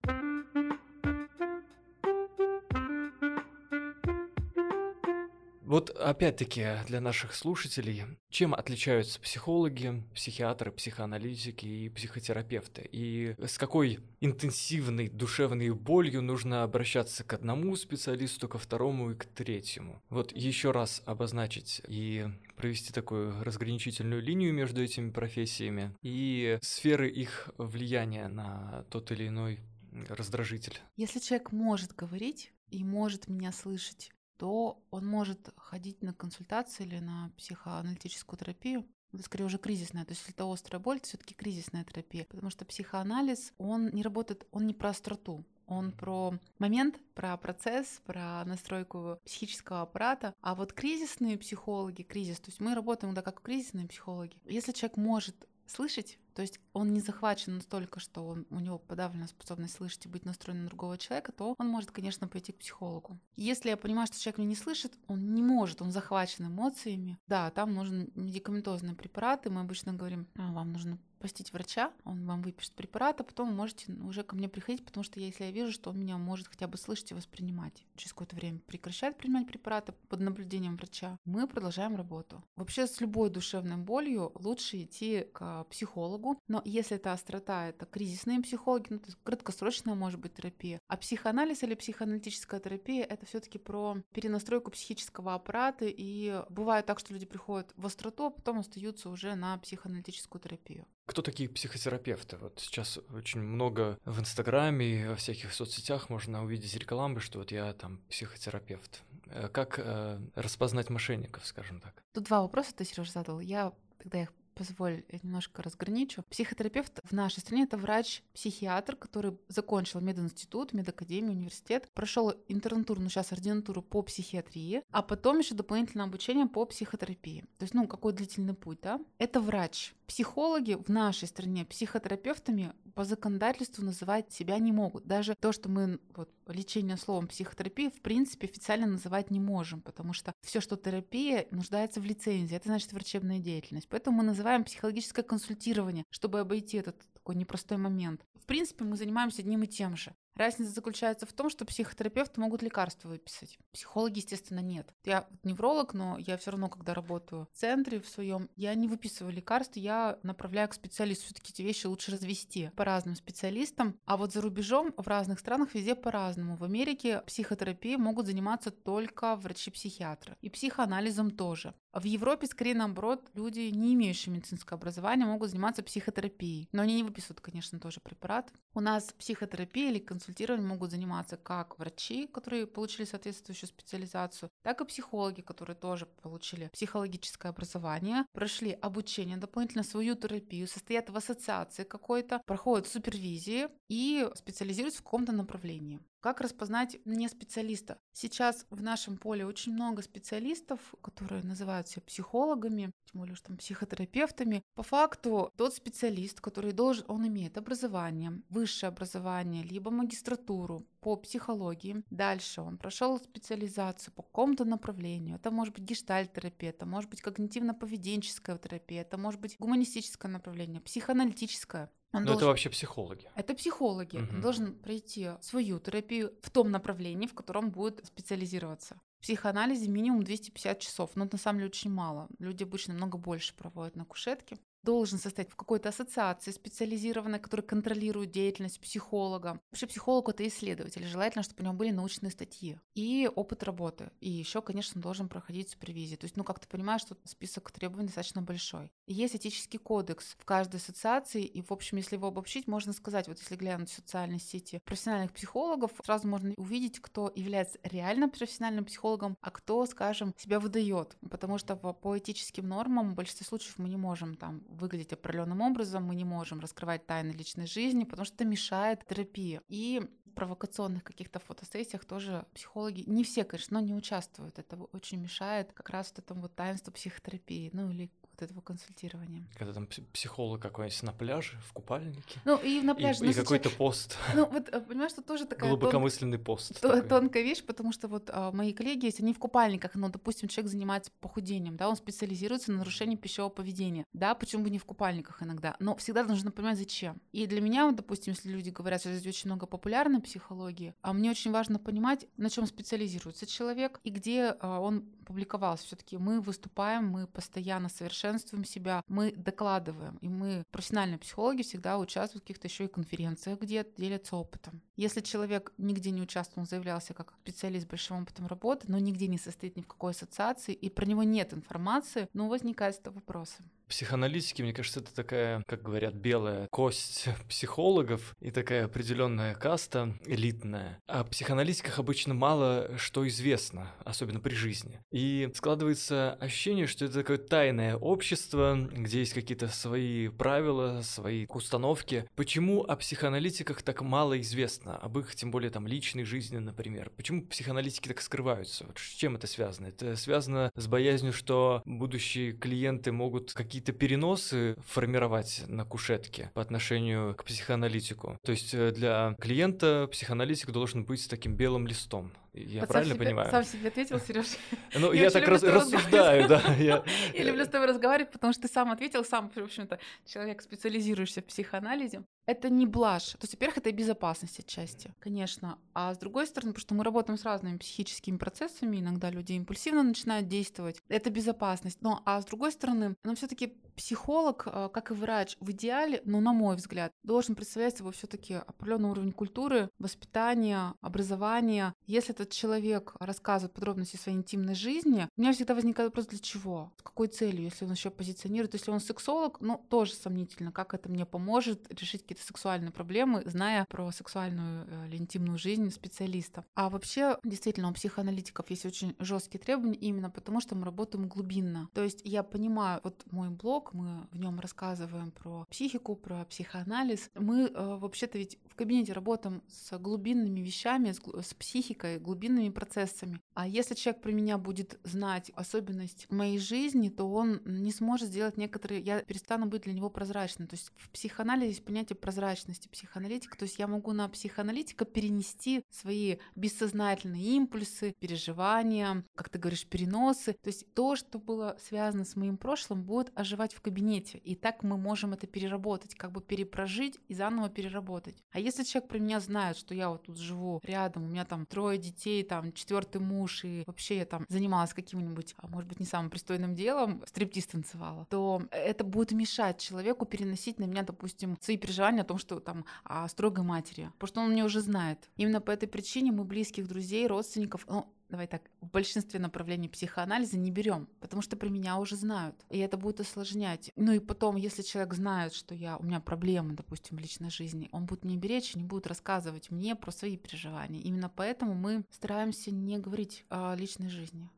Вот 5.69 5.91
опять-таки 5.91 6.65
для 6.87 6.99
наших 6.99 7.35
слушателей, 7.35 8.03
чем 8.31 8.55
отличаются 8.55 9.19
психологи, 9.19 10.03
психиатры, 10.15 10.71
психоаналитики 10.71 11.67
и 11.67 11.89
психотерапевты? 11.89 12.89
И 12.91 13.35
с 13.37 13.59
какой 13.59 13.99
интенсивной 14.19 15.09
душевной 15.09 15.69
болью 15.69 16.23
нужно 16.23 16.63
обращаться 16.63 17.23
к 17.23 17.33
одному 17.33 17.75
специалисту, 17.75 18.49
ко 18.49 18.57
второму 18.57 19.11
и 19.11 19.15
к 19.15 19.25
третьему? 19.25 20.01
Вот 20.09 20.31
еще 20.31 20.71
раз 20.71 21.03
обозначить 21.05 21.83
и 21.87 22.25
провести 22.57 22.91
такую 22.91 23.43
разграничительную 23.43 24.23
линию 24.23 24.51
между 24.51 24.81
этими 24.81 25.11
профессиями 25.11 25.95
и 26.01 26.57
сферы 26.63 27.11
их 27.11 27.47
влияния 27.59 28.27
на 28.27 28.85
тот 28.89 29.11
или 29.11 29.27
иной 29.27 29.59
раздражитель. 30.07 30.79
Если 30.97 31.19
человек 31.19 31.51
может 31.51 31.93
говорить 31.93 32.53
и 32.71 32.83
может 32.83 33.27
меня 33.27 33.51
слышать, 33.51 34.09
то 34.39 34.81
он 34.89 35.05
может 35.05 35.53
ходить 35.57 36.01
на 36.01 36.13
консультации 36.13 36.85
или 36.85 36.99
на 36.99 37.31
психоаналитическую 37.37 38.39
терапию. 38.39 38.85
Это 39.11 39.23
скорее 39.23 39.43
уже 39.43 39.57
кризисная. 39.57 40.05
То 40.05 40.11
есть 40.11 40.21
если 40.21 40.33
это 40.33 40.51
острая 40.51 40.81
боль, 40.81 40.97
это 40.97 41.07
все-таки 41.07 41.35
кризисная 41.35 41.83
терапия. 41.83 42.23
Потому 42.23 42.49
что 42.49 42.63
психоанализ, 42.63 43.53
он 43.57 43.89
не 43.89 44.01
работает, 44.01 44.47
он 44.51 44.65
не 44.65 44.73
про 44.73 44.89
остроту. 44.91 45.43
Он 45.67 45.91
про 45.91 46.33
момент, 46.57 46.95
про 47.15 47.35
процесс, 47.35 48.01
про 48.05 48.45
настройку 48.45 49.19
психического 49.25 49.81
аппарата. 49.81 50.33
А 50.41 50.55
вот 50.55 50.71
кризисные 50.71 51.37
психологи, 51.37 52.03
кризис, 52.03 52.39
то 52.39 52.49
есть 52.49 52.61
мы 52.61 52.73
работаем 52.73 53.13
да, 53.13 53.21
как 53.21 53.41
кризисные 53.41 53.87
психологи. 53.87 54.37
Если 54.45 54.71
человек 54.71 54.95
может 54.95 55.47
слышать, 55.67 56.17
то 56.39 56.43
есть 56.43 56.61
он 56.71 56.93
не 56.93 57.01
захвачен 57.01 57.55
настолько, 57.55 57.99
что 57.99 58.25
он, 58.25 58.45
у 58.49 58.59
него 58.61 58.79
подавлена 58.79 59.27
способность 59.27 59.73
слышать 59.73 60.05
и 60.05 60.07
быть 60.07 60.23
настроен 60.23 60.63
на 60.63 60.67
другого 60.69 60.97
человека, 60.97 61.33
то 61.33 61.53
он 61.57 61.67
может, 61.67 61.91
конечно, 61.91 62.29
пойти 62.29 62.53
к 62.53 62.59
психологу. 62.59 63.19
Если 63.35 63.67
я 63.67 63.75
понимаю, 63.75 64.07
что 64.07 64.17
человек 64.17 64.37
меня 64.37 64.47
не 64.51 64.55
слышит, 64.55 64.93
он 65.07 65.33
не 65.33 65.43
может, 65.43 65.81
он 65.81 65.91
захвачен 65.91 66.47
эмоциями. 66.47 67.17
Да, 67.27 67.51
там 67.51 67.73
нужен 67.73 68.09
медикаментозные 68.15 68.95
препараты. 68.95 69.49
Мы 69.49 69.59
обычно 69.59 69.91
говорим, 69.91 70.29
а, 70.37 70.53
вам 70.53 70.71
нужно 70.71 70.97
посетить 71.19 71.53
врача, 71.53 71.93
он 72.05 72.25
вам 72.25 72.41
выпишет 72.41 72.73
препарат, 72.73 73.21
а 73.21 73.23
потом 73.23 73.49
вы 73.49 73.55
можете 73.55 73.91
уже 73.91 74.23
ко 74.23 74.35
мне 74.35 74.49
приходить, 74.49 74.85
потому 74.85 75.03
что 75.03 75.19
если 75.19 75.43
я 75.43 75.51
вижу, 75.51 75.71
что 75.71 75.89
он 75.89 75.99
меня 75.99 76.17
может 76.17 76.47
хотя 76.47 76.67
бы 76.67 76.77
слышать 76.77 77.11
и 77.11 77.13
воспринимать, 77.13 77.85
через 77.95 78.13
какое-то 78.13 78.35
время 78.35 78.59
прекращает 78.59 79.17
принимать 79.17 79.47
препараты 79.47 79.93
под 80.07 80.19
наблюдением 80.21 80.77
врача, 80.77 81.17
мы 81.25 81.47
продолжаем 81.47 81.95
работу. 81.95 82.43
Вообще 82.55 82.87
с 82.87 83.01
любой 83.01 83.29
душевной 83.29 83.77
болью 83.77 84.31
лучше 84.35 84.83
идти 84.83 85.25
к 85.33 85.65
психологу, 85.65 86.41
но 86.47 86.61
если 86.65 86.97
это 86.97 87.13
острота, 87.13 87.67
это 87.67 87.85
кризисные 87.85 88.41
психологи, 88.41 88.87
ну, 88.89 88.99
то 88.99 89.07
есть 89.07 89.17
краткосрочная 89.23 89.95
может 89.95 90.19
быть 90.19 90.33
терапия, 90.33 90.79
а 90.87 90.97
психоанализ 90.97 91.63
или 91.63 91.75
психоаналитическая 91.75 92.59
терапия 92.59 93.03
это 93.03 93.25
все-таки 93.25 93.57
про 93.57 93.97
перенастройку 94.13 94.71
психического 94.71 95.33
аппарата, 95.33 95.85
и 95.85 96.43
бывает 96.49 96.85
так, 96.85 96.99
что 96.99 97.13
люди 97.13 97.25
приходят 97.25 97.73
в 97.75 97.85
остроту, 97.85 98.25
а 98.25 98.29
потом 98.29 98.59
остаются 98.59 99.09
уже 99.09 99.35
на 99.35 99.57
психоаналитическую 99.57 100.41
терапию. 100.41 100.87
Кто 101.09 101.23
такие 101.23 101.49
психотерапевты? 101.49 102.37
Вот 102.37 102.59
сейчас 102.59 102.99
очень 103.15 103.39
много 103.39 103.97
в 104.05 104.19
Инстаграме 104.19 104.85
и 104.85 105.07
во 105.07 105.15
всяких 105.15 105.51
соцсетях 105.51 106.11
можно 106.11 106.43
увидеть 106.43 106.75
рекламы, 106.75 107.19
что 107.19 107.39
вот 107.39 107.51
я 107.51 107.73
там 107.73 107.99
психотерапевт. 108.09 109.01
Э, 109.25 109.47
как 109.47 109.79
э, 109.79 110.19
распознать 110.35 110.91
мошенников, 110.91 111.47
скажем 111.47 111.81
так? 111.81 112.03
Тут 112.13 112.25
два 112.25 112.43
вопроса 112.43 112.75
ты, 112.75 112.85
Сереж, 112.85 113.11
задал. 113.11 113.39
Я 113.39 113.73
тогда 113.97 114.21
их 114.21 114.31
позволь, 114.53 115.03
я 115.09 115.19
немножко 115.23 115.63
разграничу. 115.63 116.21
Психотерапевт 116.29 116.99
в 117.03 117.11
нашей 117.11 117.39
стране 117.39 117.63
это 117.63 117.77
врач-психиатр, 117.77 118.95
который 118.95 119.35
закончил 119.47 120.01
мединститут, 120.01 120.73
медакадемию, 120.73 121.31
университет, 121.31 121.89
прошел 121.95 122.35
интернатуру, 122.47 123.01
ну 123.01 123.09
сейчас 123.09 123.31
ординатуру 123.31 123.81
по 123.81 124.03
психиатрии, 124.03 124.83
а 124.91 125.01
потом 125.01 125.39
еще 125.39 125.55
дополнительное 125.55 126.05
обучение 126.05 126.45
по 126.45 126.65
психотерапии. 126.65 127.45
То 127.57 127.63
есть, 127.63 127.73
ну, 127.73 127.87
какой 127.87 128.13
длительный 128.13 128.53
путь, 128.53 128.81
да? 128.81 128.99
Это 129.17 129.41
врач. 129.41 129.95
Психологи 130.09 130.73
в 130.73 130.89
нашей 130.89 131.27
стране 131.27 131.65
психотерапевтами 131.65 132.73
по 132.95 133.03
законодательству 133.03 133.85
называть 133.85 134.33
себя 134.33 134.57
не 134.57 134.71
могут. 134.71 135.05
Даже 135.05 135.35
то, 135.39 135.51
что 135.51 135.69
мы 135.69 135.99
вот, 136.15 136.31
лечение 136.47 136.97
словом 136.97 137.27
психотерапия, 137.27 137.91
в 137.91 138.01
принципе, 138.01 138.47
официально 138.47 138.87
называть 138.87 139.29
не 139.29 139.39
можем, 139.39 139.81
потому 139.81 140.13
что 140.13 140.33
все, 140.41 140.61
что 140.61 140.77
терапия, 140.77 141.45
нуждается 141.51 142.01
в 142.01 142.05
лицензии. 142.05 142.55
Это 142.55 142.69
значит 142.69 142.91
врачебная 142.91 143.37
деятельность. 143.37 143.87
Поэтому 143.87 144.17
мы 144.17 144.23
называем 144.23 144.63
психологическое 144.63 145.21
консультирование, 145.21 146.03
чтобы 146.09 146.39
обойти 146.39 146.77
этот 146.77 146.95
такой 147.13 147.35
непростой 147.35 147.77
момент. 147.77 148.25
В 148.41 148.47
принципе, 148.47 148.85
мы 148.85 148.97
занимаемся 148.97 149.43
одним 149.43 149.61
и 149.61 149.67
тем 149.67 149.95
же. 149.95 150.15
Разница 150.39 150.71
заключается 150.71 151.25
в 151.25 151.33
том, 151.33 151.49
что 151.49 151.65
психотерапевты 151.65 152.39
могут 152.39 152.61
лекарства 152.61 153.09
выписать. 153.09 153.59
Психологи, 153.73 154.19
естественно, 154.19 154.61
нет. 154.61 154.93
Я 155.03 155.27
невролог, 155.43 155.93
но 155.93 156.17
я 156.17 156.37
все 156.37 156.51
равно, 156.51 156.69
когда 156.69 156.93
работаю 156.93 157.49
в 157.51 157.57
центре 157.57 157.99
в 157.99 158.07
своем, 158.07 158.49
я 158.55 158.73
не 158.73 158.87
выписываю 158.87 159.33
лекарства, 159.33 159.81
я 159.81 160.17
направляю 160.23 160.69
к 160.69 160.75
специалисту. 160.75 161.25
Все-таки 161.25 161.51
эти 161.51 161.61
вещи 161.61 161.87
лучше 161.87 162.13
развести 162.13 162.71
по 162.77 162.85
разным 162.85 163.17
специалистам. 163.17 163.99
А 164.05 164.15
вот 164.15 164.31
за 164.31 164.39
рубежом 164.39 164.93
в 164.95 165.05
разных 165.09 165.39
странах 165.39 165.73
везде 165.73 165.93
по-разному. 165.93 166.55
В 166.55 166.63
Америке 166.63 167.21
психотерапией 167.27 167.97
могут 167.97 168.27
заниматься 168.27 168.71
только 168.71 169.35
врачи-психиатры. 169.35 170.37
И 170.39 170.49
психоанализом 170.49 171.31
тоже. 171.31 171.73
В 171.91 172.03
Европе, 172.03 172.45
скорее 172.45 172.75
наоборот, 172.75 173.27
люди, 173.33 173.71
не 173.71 173.95
имеющие 173.95 174.33
медицинского 174.33 174.77
образования, 174.77 175.25
могут 175.25 175.49
заниматься 175.49 175.81
психотерапией. 175.81 176.69
Но 176.71 176.83
они 176.83 176.95
не 176.95 177.03
выписывают, 177.03 177.41
конечно, 177.41 177.79
тоже 177.79 177.99
препарат. 177.99 178.51
У 178.75 178.79
нас 178.79 179.11
психотерапией 179.17 179.89
или 179.89 179.99
консультированием 179.99 180.69
могут 180.69 180.91
заниматься 180.91 181.35
как 181.35 181.79
врачи, 181.79 182.27
которые 182.27 182.67
получили 182.67 183.05
соответствующую 183.05 183.69
специализацию, 183.69 184.51
так 184.61 184.81
и 184.81 184.85
психологи, 184.85 185.41
которые 185.41 185.75
тоже 185.75 186.05
получили 186.05 186.69
психологическое 186.71 187.49
образование, 187.49 188.25
прошли 188.33 188.71
обучение 188.71 189.37
дополнительно, 189.37 189.83
свою 189.83 190.15
терапию, 190.15 190.67
состоят 190.67 191.09
в 191.09 191.17
ассоциации 191.17 191.83
какой-то, 191.83 192.41
проходят 192.45 192.87
супервизии 192.87 193.67
и 193.89 194.29
специализируются 194.35 195.01
в 195.01 195.03
каком-то 195.03 195.31
направлении. 195.31 195.99
Как 196.21 196.41
распознать 196.41 196.97
не 197.05 197.29
специалиста? 197.29 197.97
Сейчас 198.11 198.65
в 198.69 198.81
нашем 198.81 199.17
поле 199.17 199.45
очень 199.45 199.73
много 199.73 200.01
специалистов, 200.01 200.79
которые 201.01 201.43
называют 201.43 201.87
себя 201.87 202.01
психологами, 202.05 202.91
тем 203.05 203.21
более, 203.21 203.35
что 203.35 203.47
там 203.47 203.57
психотерапевтами. 203.57 204.61
По 204.75 204.83
факту 204.83 205.53
тот 205.55 205.73
специалист, 205.73 206.41
который 206.41 206.73
должен, 206.73 207.05
он 207.07 207.25
имеет 207.27 207.57
образование, 207.57 208.41
высшее 208.49 208.89
образование, 208.89 209.63
либо 209.63 209.91
магистратуру 209.91 210.85
по 210.99 211.15
психологии. 211.15 212.03
Дальше 212.09 212.61
он 212.61 212.77
прошел 212.77 213.17
специализацию 213.17 214.13
по 214.13 214.23
какому-то 214.23 214.65
направлению. 214.65 215.37
Это 215.37 215.51
может 215.51 215.73
быть 215.73 215.85
гештальт-терапия, 215.85 216.71
это 216.71 216.85
может 216.85 217.09
быть 217.09 217.21
когнитивно-поведенческая 217.21 218.59
терапия, 218.59 219.03
это 219.03 219.17
может 219.17 219.39
быть 219.39 219.55
гуманистическое 219.57 220.29
направление, 220.29 220.81
психоаналитическое. 220.81 221.89
Он 222.11 222.21
Но 222.21 222.27
должен... 222.27 222.37
это 222.37 222.47
вообще 222.47 222.69
психологи. 222.69 223.29
Это 223.35 223.53
психологи. 223.53 224.17
Угу. 224.17 224.35
Он 224.35 224.41
должен 224.41 224.73
пройти 224.73 225.29
свою 225.41 225.79
терапию 225.79 226.33
в 226.41 226.49
том 226.49 226.71
направлении, 226.71 227.27
в 227.27 227.35
котором 227.35 227.69
будет 227.69 228.05
специализироваться. 228.05 228.99
В 229.19 229.23
психоанализе 229.23 229.87
минимум 229.89 230.23
250 230.23 230.79
часов, 230.79 231.11
но 231.15 231.25
это 231.25 231.35
на 231.35 231.39
самом 231.39 231.59
деле 231.59 231.69
очень 231.69 231.91
мало. 231.91 232.27
Люди 232.39 232.63
обычно 232.63 232.93
много 232.93 233.17
больше 233.17 233.55
проводят 233.55 233.95
на 233.95 234.05
кушетке 234.05 234.57
должен 234.83 235.19
состоять 235.19 235.51
в 235.51 235.55
какой-то 235.55 235.89
ассоциации 235.89 236.51
специализированной, 236.51 237.39
которая 237.39 237.65
контролирует 237.65 238.31
деятельность 238.31 238.79
психолога. 238.79 239.59
Вообще 239.71 239.87
психолог— 239.87 240.29
это 240.29 240.47
исследователь. 240.47 241.05
Желательно, 241.05 241.43
чтобы 241.43 241.61
у 241.61 241.65
него 241.65 241.75
были 241.75 241.91
научные 241.91 242.31
статьи 242.31 242.79
и 242.95 243.29
опыт 243.33 243.63
работы. 243.63 244.11
И 244.19 244.29
еще, 244.29 244.61
конечно, 244.61 245.01
должен 245.01 245.29
проходить 245.29 245.69
супервизию. 245.69 246.17
То 246.17 246.25
есть, 246.25 246.37
ну, 246.37 246.43
как 246.43 246.59
ты 246.59 246.67
понимаешь, 246.67 247.01
что 247.01 247.17
список 247.23 247.71
требований 247.71 248.07
достаточно 248.07 248.41
большой. 248.41 248.91
Есть 249.07 249.35
этический 249.35 249.77
кодекс 249.77 250.35
в 250.37 250.45
каждой 250.45 250.77
ассоциации, 250.77 251.43
и, 251.43 251.61
в 251.61 251.71
общем, 251.71 251.97
если 251.97 252.15
его 252.15 252.27
обобщить, 252.27 252.67
можно 252.67 252.93
сказать, 252.93 253.27
вот 253.27 253.39
если 253.39 253.55
глянуть 253.55 253.89
в 253.89 253.95
социальные 253.95 254.39
сети 254.39 254.81
профессиональных 254.85 255.33
психологов, 255.33 255.91
сразу 256.03 256.27
можно 256.27 256.53
увидеть, 256.57 256.99
кто 256.99 257.31
является 257.35 257.79
реально 257.83 258.29
профессиональным 258.29 258.85
психологом, 258.85 259.37
а 259.41 259.51
кто, 259.51 259.85
скажем, 259.85 260.33
себя 260.37 260.59
выдает. 260.59 261.17
Потому 261.29 261.57
что 261.57 261.75
по 261.75 262.17
этическим 262.17 262.67
нормам 262.67 263.11
в 263.11 263.15
большинстве 263.15 263.45
случаев 263.45 263.77
мы 263.77 263.89
не 263.89 263.97
можем 263.97 264.35
там 264.35 264.63
выглядеть 264.69 265.13
определенным 265.13 265.61
образом, 265.61 266.03
мы 266.03 266.15
не 266.15 266.25
можем 266.25 266.59
раскрывать 266.59 267.05
тайны 267.05 267.31
личной 267.31 267.67
жизни, 267.67 268.03
потому 268.03 268.25
что 268.25 268.35
это 268.35 268.45
мешает 268.45 269.05
терапии. 269.05 269.61
И 269.67 270.01
в 270.25 270.31
провокационных 270.33 271.03
каких-то 271.03 271.39
фотосессиях 271.39 272.05
тоже 272.05 272.45
психологи, 272.53 273.03
не 273.07 273.23
все, 273.23 273.43
конечно, 273.43 273.79
но 273.79 273.85
не 273.85 273.93
участвуют. 273.93 274.59
Это 274.59 274.77
очень 274.93 275.19
мешает 275.19 275.73
как 275.73 275.89
раз 275.89 276.13
вот 276.15 276.19
этому 276.19 276.41
вот 276.41 276.55
таинству 276.55 276.93
психотерапии, 276.93 277.69
ну 277.73 277.89
или 277.89 278.09
вот 278.39 278.49
этого 278.49 278.61
консультирования. 278.61 279.45
Когда 279.57 279.73
там 279.73 279.87
психолог 280.13 280.61
какой-нибудь 280.61 281.03
на 281.03 281.13
пляже, 281.13 281.57
в 281.67 281.73
купальнике. 281.73 282.39
Ну, 282.45 282.57
и 282.57 282.81
на 282.81 282.95
пляже. 282.95 283.25
И, 283.25 283.31
и 283.31 283.33
какой-то 283.33 283.69
пост. 283.69 284.17
Ну, 284.35 284.45
вот, 284.45 284.69
э, 284.69 284.79
понимаешь, 284.79 285.11
что 285.11 285.21
тоже 285.21 285.45
такая... 285.45 285.69
Глубокомысленный 285.69 286.37
тон... 286.37 286.45
пост. 286.45 286.79
То, 286.79 287.01
тонкая 287.01 287.43
вещь, 287.43 287.63
потому 287.63 287.91
что 287.91 288.07
вот 288.07 288.29
а, 288.31 288.51
мои 288.51 288.73
коллеги 288.73 289.05
есть, 289.05 289.19
они 289.19 289.33
в 289.33 289.39
купальниках, 289.39 289.95
но, 289.95 290.07
допустим, 290.09 290.47
человек 290.47 290.71
занимается 290.71 291.11
похудением, 291.19 291.75
да, 291.75 291.89
он 291.89 291.97
специализируется 291.97 292.71
на 292.71 292.79
нарушении 292.79 293.15
пищевого 293.15 293.51
поведения. 293.51 294.05
Да, 294.13 294.33
почему 294.35 294.63
бы 294.63 294.69
не 294.69 294.79
в 294.79 294.85
купальниках 294.85 295.43
иногда? 295.43 295.75
Но 295.79 295.95
всегда 295.97 296.23
нужно 296.23 296.51
понимать, 296.51 296.77
зачем. 296.77 297.21
И 297.31 297.47
для 297.47 297.59
меня, 297.59 297.85
вот, 297.87 297.95
допустим, 297.95 298.33
если 298.33 298.49
люди 298.49 298.69
говорят, 298.69 299.01
что 299.01 299.13
здесь 299.13 299.35
очень 299.35 299.49
много 299.49 299.65
популярной 299.65 300.21
психологии, 300.21 300.93
а 301.01 301.11
мне 301.11 301.31
очень 301.31 301.51
важно 301.51 301.79
понимать, 301.79 302.27
на 302.37 302.49
чем 302.49 302.65
специализируется 302.65 303.45
человек 303.45 303.99
и 304.03 304.09
где 304.09 304.55
а, 304.59 304.79
он 304.79 305.03
публиковался. 305.29 305.85
Все-таки 305.85 306.17
мы 306.17 306.41
выступаем, 306.41 307.07
мы 307.07 307.27
постоянно 307.27 307.87
совершенствуем 308.29 308.63
себя, 308.63 309.03
мы 309.07 309.31
докладываем, 309.31 310.17
и 310.21 310.29
мы, 310.29 310.63
профессиональные 310.71 311.17
психологи, 311.17 311.61
всегда 311.63 311.97
участвуют 311.97 312.43
в 312.43 312.47
каких-то 312.47 312.67
еще 312.67 312.85
и 312.85 312.87
конференциях, 312.87 313.59
где 313.59 313.85
делятся 313.97 314.35
опытом. 314.35 314.81
Если 314.95 315.21
человек 315.21 315.73
нигде 315.77 316.11
не 316.11 316.21
участвовал, 316.21 316.61
он 316.61 316.67
заявлялся 316.67 317.13
как 317.13 317.33
специалист 317.41 317.85
с 317.85 317.89
большим 317.89 318.23
опытом 318.23 318.47
работы, 318.47 318.85
но 318.89 318.99
нигде 318.99 319.27
не 319.27 319.37
состоит 319.37 319.75
ни 319.75 319.81
в 319.81 319.87
какой 319.87 320.11
ассоциации, 320.11 320.73
и 320.73 320.89
про 320.89 321.05
него 321.05 321.23
нет 321.23 321.53
информации, 321.53 322.27
ну, 322.33 322.47
возникает 322.47 322.99
это 322.99 323.11
вопросы. 323.11 323.63
Психоаналитики, 323.89 324.61
мне 324.61 324.71
кажется, 324.71 324.99
это 324.99 325.13
такая, 325.13 325.63
как 325.67 325.81
говорят, 325.81 326.13
белая 326.13 326.67
кость 326.67 327.27
психологов 327.49 328.35
и 328.39 328.51
такая 328.51 328.85
определенная 328.85 329.55
каста 329.55 330.15
элитная. 330.25 330.99
О 331.07 331.23
психоаналитиках 331.23 331.97
обычно 331.97 332.33
мало 332.35 332.97
что 332.97 333.27
известно, 333.27 333.91
особенно 334.05 334.39
при 334.39 334.53
жизни. 334.53 335.01
И 335.11 335.49
складывается 335.55 336.33
ощущение, 336.39 336.85
что 336.85 337.05
это 337.05 337.15
такое 337.15 337.37
тайное 337.37 337.95
общество, 337.95 338.77
где 338.91 339.19
есть 339.19 339.33
какие-то 339.33 339.67
свои 339.67 340.27
правила, 340.27 341.01
свои 341.01 341.47
установки. 341.49 342.29
Почему 342.35 342.83
о 342.83 342.95
психоаналитиках 342.95 343.81
так 343.81 344.01
мало 344.01 344.39
известно? 344.39 344.97
Об 344.97 345.17
их, 345.17 345.35
тем 345.35 345.49
более, 345.49 345.71
там, 345.71 345.87
личной 345.87 346.23
жизни, 346.23 346.57
например. 346.57 347.11
Почему 347.17 347.45
психоаналитики 347.45 348.07
так 348.07 348.21
скрываются? 348.21 348.85
Вот 348.85 348.99
с 348.99 349.15
чем 349.15 349.35
это 349.35 349.47
связано? 349.47 349.87
Это 349.87 350.15
связано 350.15 350.71
с 350.75 350.87
боязнью, 350.87 351.33
что 351.33 351.81
будущие 351.85 352.51
клиенты 352.51 353.11
могут 353.11 353.53
какие 353.53 353.78
какие-то 353.79 353.97
переносы 353.97 354.75
формировать 354.85 355.63
на 355.67 355.85
кушетке 355.85 356.51
по 356.53 356.61
отношению 356.61 357.33
к 357.35 357.45
психоаналитику. 357.45 358.37
То 358.43 358.51
есть 358.51 358.73
э, 358.73 358.91
для 358.91 359.35
клиента 359.39 360.07
психоаналитик 360.11 360.71
должен 360.71 361.05
быть 361.05 361.29
таким 361.29 361.55
белым 361.55 361.87
листом. 361.87 362.33
Я 362.53 362.81
вот 362.81 362.89
правильно 362.89 363.15
себе, 363.15 363.25
понимаю? 363.25 363.51
Сам 363.51 363.63
себе 363.63 363.89
ответил, 363.89 364.19
Сереж. 364.19 364.47
Ну, 364.95 365.13
я, 365.13 365.23
я 365.23 365.29
так 365.29 365.47
раз, 365.47 365.63
рассуждаю, 365.63 366.47
да. 366.47 366.61
Я... 366.79 367.03
я 367.33 367.43
люблю 367.43 367.63
с 367.63 367.67
тобой 367.67 367.87
разговаривать, 367.87 368.31
потому 368.31 368.53
что 368.53 368.63
ты 368.63 368.67
сам 368.67 368.91
ответил, 368.91 369.23
сам, 369.23 369.49
в 369.49 369.57
общем-то, 369.57 369.99
человек, 370.25 370.61
специализируешься 370.61 371.41
в 371.41 371.45
психоанализе. 371.45 372.23
Это 372.45 372.69
не 372.69 372.87
блажь. 372.87 373.33
То 373.33 373.43
есть, 373.43 373.53
во-первых, 373.53 373.77
это 373.77 373.91
безопасность 373.91 374.59
отчасти, 374.59 375.13
конечно. 375.19 375.77
А 375.93 376.13
с 376.13 376.17
другой 376.17 376.47
стороны, 376.47 376.73
потому 376.73 376.81
что 376.81 376.95
мы 376.95 377.03
работаем 377.03 377.37
с 377.37 377.45
разными 377.45 377.77
психическими 377.77 378.37
процессами, 378.37 378.97
иногда 378.97 379.29
люди 379.29 379.53
импульсивно 379.53 380.01
начинают 380.01 380.47
действовать. 380.47 380.99
Это 381.09 381.29
безопасность. 381.29 382.01
Но 382.01 382.23
а 382.25 382.41
с 382.41 382.45
другой 382.45 382.71
стороны, 382.71 383.15
но 383.23 383.35
все 383.35 383.47
таки 383.47 383.77
психолог, 383.95 384.63
э, 384.65 384.89
как 384.93 385.11
и 385.11 385.13
врач, 385.13 385.57
в 385.59 385.71
идеале, 385.71 386.21
ну, 386.23 386.39
на 386.39 386.53
мой 386.53 386.75
взгляд, 386.77 387.11
должен 387.23 387.53
представлять 387.53 387.97
собой 387.97 388.13
все 388.13 388.27
таки 388.27 388.53
определенный 388.55 389.09
уровень 389.09 389.33
культуры, 389.33 389.89
воспитания, 389.99 390.95
образования. 391.01 391.93
Если 392.07 392.31
этот 392.39 392.53
человек 392.53 393.13
рассказывает 393.19 393.73
подробности 393.73 394.15
своей 394.15 394.37
интимной 394.37 394.75
жизни, 394.75 395.27
у 395.35 395.41
меня 395.41 395.53
всегда 395.53 395.75
возникает 395.75 396.09
вопрос, 396.09 396.27
для 396.27 396.39
чего? 396.39 396.91
С 396.97 397.03
какой 397.03 397.27
целью, 397.27 397.63
если 397.63 397.85
он 397.85 397.91
еще 397.91 398.09
позиционирует? 398.09 398.73
Если 398.73 398.91
он 398.91 398.99
сексолог, 398.99 399.59
ну, 399.61 399.85
тоже 399.89 400.13
сомнительно, 400.13 400.71
как 400.71 400.93
это 400.93 401.09
мне 401.09 401.25
поможет 401.25 401.91
решить 401.93 402.21
какие-то 402.21 402.45
сексуальные 402.45 402.91
проблемы, 402.91 403.43
зная 403.45 403.85
про 403.89 404.11
сексуальную 404.11 404.87
э, 404.87 405.07
или 405.07 405.17
интимную 405.17 405.57
жизнь 405.57 405.89
специалиста. 405.91 406.65
А 406.75 406.89
вообще, 406.89 407.37
действительно, 407.43 407.89
у 407.89 407.93
психоаналитиков 407.93 408.69
есть 408.69 408.85
очень 408.85 409.15
жесткие 409.19 409.61
требования 409.61 409.97
именно 409.97 410.29
потому, 410.29 410.61
что 410.61 410.75
мы 410.75 410.85
работаем 410.85 411.27
глубинно. 411.27 411.89
То 411.93 412.03
есть 412.03 412.21
я 412.23 412.43
понимаю, 412.43 413.01
вот 413.03 413.23
мой 413.31 413.49
блог, 413.49 413.93
мы 413.93 414.27
в 414.31 414.39
нем 414.39 414.59
рассказываем 414.59 415.31
про 415.31 415.65
психику, 415.69 416.15
про 416.15 416.45
психоанализ. 416.45 417.29
Мы 417.35 417.65
э, 417.65 417.95
вообще-то 417.97 418.37
ведь 418.37 418.57
в 418.67 418.75
кабинете 418.75 419.13
работаем 419.13 419.61
с 419.67 419.97
глубинными 419.97 420.61
вещами, 420.61 421.11
с, 421.11 421.19
с 421.19 421.53
психикой, 421.53 422.19
глубинными 422.29 422.69
процессами. 422.69 423.41
А 423.55 423.67
если 423.67 423.95
человек 423.95 424.21
про 424.21 424.31
меня 424.31 424.59
будет 424.59 424.99
знать 425.03 425.51
особенность 425.55 426.27
моей 426.29 426.59
жизни, 426.59 427.09
то 427.09 427.23
он 427.25 427.59
не 427.65 427.91
сможет 427.91 428.27
сделать 428.27 428.55
некоторые... 428.55 429.01
Я 429.01 429.21
перестану 429.21 429.65
быть 429.65 429.83
для 429.83 429.93
него 429.93 430.11
прозрачной. 430.11 430.67
То 430.67 430.75
есть 430.75 430.91
в 430.95 431.09
психоанализе 431.09 431.69
есть 431.69 431.83
понятие 431.83 432.15
прозрачности 432.15 432.87
психоаналитика. 432.87 433.57
То 433.57 433.63
есть 433.63 433.79
я 433.79 433.87
могу 433.87 434.13
на 434.13 434.29
психоаналитика 434.29 435.05
перенести 435.05 435.83
свои 435.89 436.37
бессознательные 436.55 437.41
импульсы, 437.55 438.15
переживания, 438.19 439.25
как 439.33 439.49
ты 439.49 439.57
говоришь, 439.57 439.87
переносы. 439.87 440.53
То 440.61 440.67
есть 440.67 440.93
то, 440.93 441.15
что 441.15 441.39
было 441.39 441.77
связано 441.81 442.25
с 442.25 442.35
моим 442.35 442.57
прошлым, 442.57 443.01
будет 443.01 443.31
оживать 443.33 443.73
в 443.73 443.81
кабинете. 443.81 444.37
И 444.37 444.53
так 444.53 444.83
мы 444.83 444.97
можем 444.97 445.33
это 445.33 445.47
переработать, 445.47 446.13
как 446.13 446.31
бы 446.31 446.41
перепрожить 446.41 447.17
и 447.27 447.33
заново 447.33 447.69
переработать. 447.69 448.43
А 448.51 448.59
если 448.59 448.83
человек 448.83 449.09
про 449.09 449.17
меня 449.17 449.39
знает, 449.39 449.77
что 449.77 449.95
я 449.95 450.11
вот 450.11 450.25
тут 450.27 450.37
живу 450.37 450.79
рядом, 450.83 451.23
у 451.23 451.27
меня 451.27 451.45
там 451.45 451.65
трое 451.65 451.97
детей, 451.97 452.18
там 452.47 452.73
четвертый 452.73 453.21
муж, 453.21 453.63
и 453.63 453.83
вообще 453.85 454.17
я 454.17 454.25
там 454.25 454.45
занималась 454.49 454.93
каким-нибудь, 454.93 455.55
а 455.57 455.67
может 455.67 455.87
быть, 455.87 455.99
не 455.99 456.05
самым 456.05 456.29
пристойным 456.29 456.75
делом, 456.75 457.23
стриптиз 457.27 457.67
танцевала, 457.67 458.25
то 458.29 458.61
это 458.71 459.03
будет 459.03 459.31
мешать 459.31 459.79
человеку 459.79 460.25
переносить 460.25 460.79
на 460.79 460.85
меня, 460.85 461.03
допустим, 461.03 461.57
свои 461.61 461.77
переживания 461.77 462.21
о 462.21 462.25
том, 462.25 462.37
что 462.37 462.59
там 462.59 462.85
о 463.03 463.27
строгой 463.27 463.63
матери, 463.63 464.11
потому 464.17 464.27
что 464.27 464.41
он 464.41 464.51
меня 464.51 464.65
уже 464.65 464.81
знает. 464.81 465.29
Именно 465.37 465.61
по 465.61 465.71
этой 465.71 465.87
причине 465.87 466.31
мы 466.31 466.43
близких 466.43 466.87
друзей, 466.87 467.27
родственников, 467.27 467.85
ну, 467.87 468.07
давай 468.29 468.47
так, 468.47 468.61
в 468.81 468.89
большинстве 468.89 469.39
направлений 469.39 469.89
психоанализа 469.89 470.57
не 470.57 470.71
берем, 470.71 471.07
потому 471.19 471.41
что 471.41 471.57
про 471.57 471.67
меня 471.67 471.97
уже 471.97 472.15
знают, 472.15 472.55
и 472.69 472.77
это 472.79 472.97
будет 472.97 473.19
осложнять. 473.19 473.91
Ну 473.95 474.11
и 474.11 474.19
потом, 474.19 474.55
если 474.55 474.81
человек 474.81 475.13
знает, 475.13 475.53
что 475.53 475.75
я, 475.75 475.97
у 475.97 476.03
меня 476.03 476.19
проблемы, 476.19 476.73
допустим, 476.73 477.17
в 477.17 477.19
личной 477.19 477.49
жизни, 477.49 477.89
он 477.91 478.05
будет 478.05 478.23
мне 478.23 478.37
беречь, 478.37 478.75
не 478.75 478.83
будет 478.83 479.07
рассказывать 479.07 479.71
мне 479.71 479.95
про 479.95 480.11
свои 480.11 480.37
переживания. 480.37 481.01
Именно 481.01 481.29
поэтому 481.29 481.73
мы 481.73 482.03
стараемся 482.11 482.71
не 482.71 482.99
говорить 482.99 483.45
о 483.49 483.75
личной 483.75 484.09
жизни. 484.09 484.49